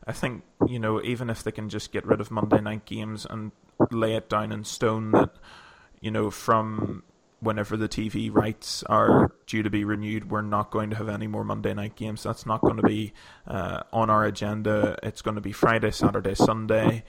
I 0.06 0.12
think, 0.12 0.44
you 0.66 0.78
know, 0.78 1.02
even 1.02 1.30
if 1.30 1.42
they 1.42 1.50
can 1.50 1.68
just 1.68 1.92
get 1.92 2.06
rid 2.06 2.20
of 2.20 2.30
Monday 2.30 2.60
night 2.60 2.84
games 2.84 3.26
and 3.28 3.50
lay 3.90 4.14
it 4.14 4.28
down 4.28 4.52
in 4.52 4.64
stone 4.64 5.12
that, 5.12 5.30
you 6.00 6.10
know, 6.10 6.30
from 6.30 7.02
whenever 7.40 7.76
the 7.76 7.88
TV 7.88 8.34
rights 8.34 8.82
are 8.84 9.32
due 9.46 9.62
to 9.62 9.70
be 9.70 9.84
renewed, 9.84 10.30
we're 10.30 10.42
not 10.42 10.70
going 10.70 10.90
to 10.90 10.96
have 10.96 11.08
any 11.08 11.26
more 11.26 11.44
Monday 11.44 11.74
night 11.74 11.94
games. 11.94 12.22
That's 12.22 12.46
not 12.46 12.60
going 12.60 12.76
to 12.76 12.82
be 12.82 13.12
uh, 13.46 13.82
on 13.92 14.10
our 14.10 14.24
agenda. 14.24 14.98
It's 15.02 15.22
going 15.22 15.34
to 15.36 15.40
be 15.40 15.52
Friday, 15.52 15.90
Saturday, 15.90 16.34
Sunday. 16.34 17.04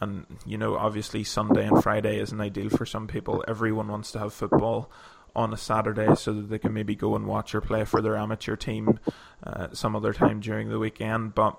And, 0.00 0.26
you 0.46 0.58
know, 0.58 0.76
obviously 0.76 1.24
Sunday 1.24 1.66
and 1.66 1.82
Friday 1.82 2.18
isn't 2.20 2.40
ideal 2.40 2.70
for 2.70 2.86
some 2.86 3.06
people. 3.06 3.44
Everyone 3.48 3.88
wants 3.88 4.12
to 4.12 4.18
have 4.18 4.32
football 4.32 4.90
on 5.34 5.52
a 5.52 5.56
Saturday 5.56 6.14
so 6.14 6.32
that 6.32 6.48
they 6.48 6.58
can 6.58 6.72
maybe 6.72 6.94
go 6.94 7.14
and 7.16 7.26
watch 7.26 7.54
or 7.54 7.60
play 7.60 7.84
for 7.84 8.02
their 8.02 8.16
amateur 8.16 8.56
team 8.56 8.98
uh, 9.44 9.68
some 9.72 9.94
other 9.94 10.12
time 10.12 10.40
during 10.40 10.68
the 10.68 10.78
weekend. 10.78 11.34
But 11.34 11.58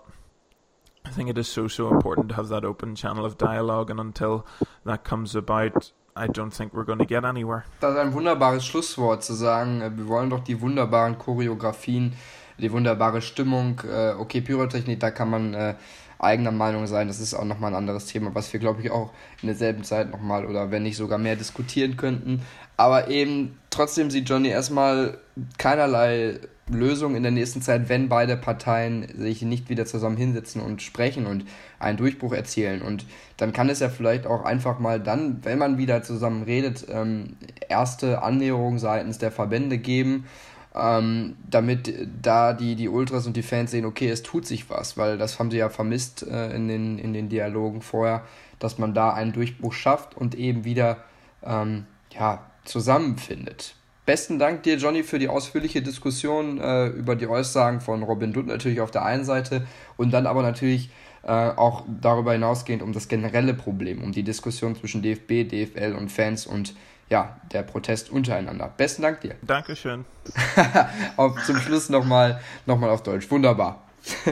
I 1.06 1.10
think 1.10 1.30
it 1.30 1.38
is 1.38 1.48
so 1.48 1.68
so 1.68 1.90
important 1.90 2.30
to 2.30 2.36
have 2.36 2.50
that 2.50 2.64
open 2.64 2.96
channel 2.96 3.26
of 3.26 3.38
dialogue, 3.38 3.90
and 3.90 4.00
until 4.00 4.46
that 4.86 5.04
comes 5.04 5.36
about, 5.36 5.92
I 6.16 6.28
don't 6.28 6.52
think 6.52 6.74
we're 6.74 6.86
going 6.86 7.00
to 7.00 7.06
get 7.06 7.24
anywhere. 7.24 7.64
Das 7.80 7.94
ist 7.94 8.00
ein 8.00 8.14
wunderbares 8.14 8.66
Schlusswort 8.66 9.24
zu 9.24 9.34
sagen. 9.34 9.82
Äh, 9.82 9.92
wir 9.98 10.08
wollen 10.08 10.30
doch 10.30 10.44
die 10.44 10.62
wunderbaren 10.62 11.18
Choreografien, 11.18 12.14
die 12.58 12.72
wunderbare 12.72 13.22
Stimmung. 13.22 13.82
Äh, 13.86 14.14
okay, 14.18 14.42
Pyrotechnik, 14.42 15.00
da 15.00 15.12
kann 15.12 15.30
man 15.30 15.54
äh, 15.54 15.76
eigener 16.22 16.52
Meinung 16.52 16.88
sein. 16.88 17.08
Das 17.08 17.20
ist 17.20 17.34
auch 17.34 17.46
nochmal 17.46 17.72
ein 17.72 17.76
anderes 17.76 18.06
Thema, 18.06 18.34
was 18.34 18.54
wir, 18.54 18.60
glaube 18.60 18.82
ich, 18.82 18.92
auch 18.92 19.12
in 19.42 19.48
derselben 19.48 19.84
Zeit 19.84 20.12
nochmal 20.12 20.46
oder 20.46 20.72
wenn 20.72 20.84
nicht 20.84 20.98
sogar 20.98 21.18
mehr 21.18 21.36
diskutieren 21.36 21.98
könnten. 21.98 22.42
Aber 22.78 23.08
eben 23.10 23.60
trotzdem 23.70 24.10
sieht 24.12 24.30
Johnny 24.30 24.50
erstmal 24.50 25.18
keinerlei 25.58 26.40
Lösung 26.72 27.16
in 27.16 27.24
der 27.24 27.32
nächsten 27.32 27.62
Zeit, 27.62 27.90
wenn 27.90 28.10
beide 28.10 28.38
Parteien 28.38 29.08
sich 29.18 29.42
nicht 29.42 29.70
wieder 29.70 29.86
zusammen 29.86 30.18
hinsetzen 30.18 30.62
und 30.62 30.82
sprechen 30.82 31.26
und 31.26 31.46
einen 31.80 31.98
Durchbruch 31.98 32.34
erzielen. 32.34 32.82
Und 32.82 33.06
dann 33.38 33.54
kann 33.54 33.70
es 33.70 33.80
ja 33.80 33.90
vielleicht 33.90 34.26
auch 34.26 34.44
einfach 34.44 34.80
mal 34.80 35.00
dann, 35.00 35.40
wenn 35.44 35.60
man 35.60 35.78
wieder 35.78 36.04
zusammen 36.04 36.44
redet, 36.44 36.86
ähm, 36.90 37.36
erste 37.70 38.24
Annäherungen 38.24 38.80
seitens 38.80 39.18
der 39.18 39.32
Verbände 39.32 39.78
geben, 39.78 40.26
ähm, 40.74 41.36
damit 41.50 41.94
da 42.22 42.54
die, 42.54 42.76
die 42.76 42.88
Ultras 42.88 43.28
und 43.28 43.36
die 43.36 43.44
Fans 43.44 43.72
sehen, 43.72 43.86
okay, 43.86 44.10
es 44.10 44.24
tut 44.24 44.46
sich 44.46 44.70
was, 44.70 44.98
weil 44.98 45.18
das 45.18 45.40
haben 45.40 45.52
sie 45.52 45.58
ja 45.58 45.70
vermisst 45.70 46.26
äh, 46.26 46.56
in, 46.56 46.68
den, 46.68 46.98
in 46.98 47.14
den 47.14 47.30
Dialogen 47.30 47.82
vorher, 47.82 48.24
dass 48.60 48.78
man 48.78 48.94
da 48.94 49.12
einen 49.14 49.34
Durchbruch 49.34 49.74
schafft 49.74 50.16
und 50.16 50.36
eben 50.36 50.64
wieder 50.64 51.04
ähm, 51.44 51.86
ja, 52.14 52.46
zusammenfindet. 52.64 53.76
Besten 54.06 54.40
Dank 54.40 54.64
dir, 54.64 54.78
Johnny, 54.78 55.04
für 55.04 55.20
die 55.20 55.28
ausführliche 55.28 55.82
Diskussion 55.82 56.60
äh, 56.60 56.88
über 56.88 57.16
die 57.16 57.28
Aussagen 57.28 57.82
von 57.82 58.04
Robin 58.04 58.34
Dutt 58.34 58.48
natürlich 58.48 58.82
auf 58.82 58.92
der 58.92 59.06
einen 59.06 59.26
Seite 59.26 59.66
und 59.96 60.12
dann 60.12 60.26
aber 60.26 60.42
natürlich 60.42 60.90
äh, 61.24 61.32
auch 61.32 61.84
darüber 62.02 62.34
hinausgehend 62.34 62.82
um 62.82 62.94
das 62.94 63.08
generelle 63.08 63.54
Problem, 63.54 64.04
um 64.04 64.12
die 64.12 64.24
Diskussion 64.24 64.76
zwischen 64.76 65.04
DFB, 65.04 65.48
DFL 65.48 65.96
und 65.98 66.12
Fans 66.12 66.48
und 66.48 66.74
ja, 67.10 67.38
der 67.52 67.62
Protest 67.62 68.10
untereinander. 68.10 68.74
Besten 68.76 69.02
Dank 69.04 69.22
dir. 69.22 69.36
Dankeschön. 69.42 70.06
auf, 71.18 71.44
zum 71.46 71.58
Schluss 71.58 71.90
nochmal 71.90 72.42
noch 72.66 72.80
mal 72.80 72.90
auf 72.90 73.04
Deutsch. 73.04 73.30
Wunderbar. 73.30 73.84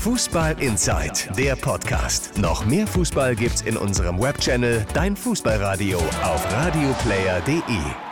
Fußball 0.00 0.62
Inside, 0.62 1.34
der 1.36 1.56
Podcast. 1.56 2.38
Noch 2.38 2.64
mehr 2.64 2.86
Fußball 2.86 3.34
gibt's 3.34 3.62
in 3.62 3.76
unserem 3.76 4.20
Webchannel 4.20 4.86
Dein 4.94 5.16
Fußballradio 5.16 5.98
auf 5.98 6.52
radioplayer.de. 6.52 8.03